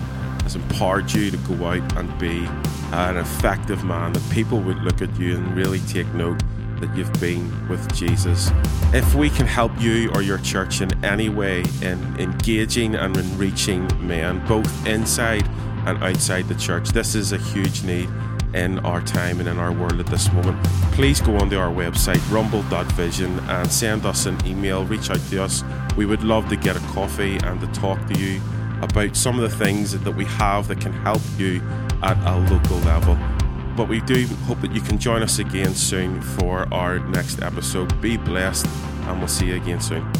has 0.48 0.56
empowered 0.56 1.12
you 1.12 1.30
to 1.30 1.36
go 1.36 1.66
out 1.66 1.96
and 1.98 2.18
be 2.18 2.46
an 2.92 3.18
effective 3.18 3.84
man, 3.84 4.14
that 4.14 4.30
people 4.30 4.58
would 4.60 4.78
look 4.78 5.02
at 5.02 5.20
you 5.20 5.36
and 5.36 5.54
really 5.54 5.78
take 5.80 6.06
note 6.14 6.40
that 6.80 6.94
you've 6.96 7.12
been 7.20 7.68
with 7.68 7.94
Jesus. 7.94 8.50
If 8.94 9.14
we 9.14 9.28
can 9.28 9.46
help 9.46 9.78
you 9.78 10.10
or 10.14 10.22
your 10.22 10.38
church 10.38 10.80
in 10.80 11.04
any 11.04 11.28
way 11.28 11.64
in 11.82 12.18
engaging 12.18 12.94
and 12.94 13.14
in 13.14 13.36
reaching 13.36 13.86
men, 14.06 14.42
both 14.46 14.86
inside 14.86 15.46
and 15.86 16.02
outside 16.02 16.48
the 16.48 16.54
church, 16.54 16.88
this 16.90 17.14
is 17.14 17.32
a 17.32 17.38
huge 17.38 17.82
need 17.82 18.08
in 18.54 18.78
our 18.78 19.02
time 19.02 19.40
and 19.40 19.50
in 19.50 19.58
our 19.58 19.72
world 19.72 20.00
at 20.00 20.06
this 20.06 20.32
moment, 20.32 20.64
please 20.92 21.20
go 21.20 21.36
onto 21.36 21.58
our 21.58 21.70
website, 21.70 22.22
rumble.vision, 22.30 23.38
and 23.40 23.70
send 23.70 24.06
us 24.06 24.24
an 24.24 24.38
email, 24.46 24.86
reach 24.86 25.10
out 25.10 25.20
to 25.28 25.42
us. 25.42 25.62
We 25.94 26.06
would 26.06 26.24
love 26.24 26.48
to 26.48 26.56
get 26.56 26.74
a 26.74 26.80
coffee 26.94 27.36
and 27.36 27.60
to 27.60 27.66
talk 27.78 27.98
to 28.06 28.18
you 28.18 28.40
about 28.82 29.16
some 29.16 29.38
of 29.38 29.50
the 29.50 29.56
things 29.56 29.98
that 29.98 30.12
we 30.12 30.24
have 30.24 30.68
that 30.68 30.80
can 30.80 30.92
help 30.92 31.22
you 31.36 31.62
at 32.02 32.16
a 32.26 32.38
local 32.52 32.78
level. 32.78 33.18
But 33.76 33.88
we 33.88 34.00
do 34.00 34.26
hope 34.46 34.60
that 34.62 34.72
you 34.72 34.80
can 34.80 34.98
join 34.98 35.22
us 35.22 35.38
again 35.38 35.74
soon 35.74 36.20
for 36.20 36.66
our 36.72 36.98
next 36.98 37.42
episode. 37.42 38.00
Be 38.00 38.16
blessed, 38.16 38.66
and 39.06 39.18
we'll 39.18 39.28
see 39.28 39.46
you 39.46 39.56
again 39.56 39.80
soon. 39.80 40.10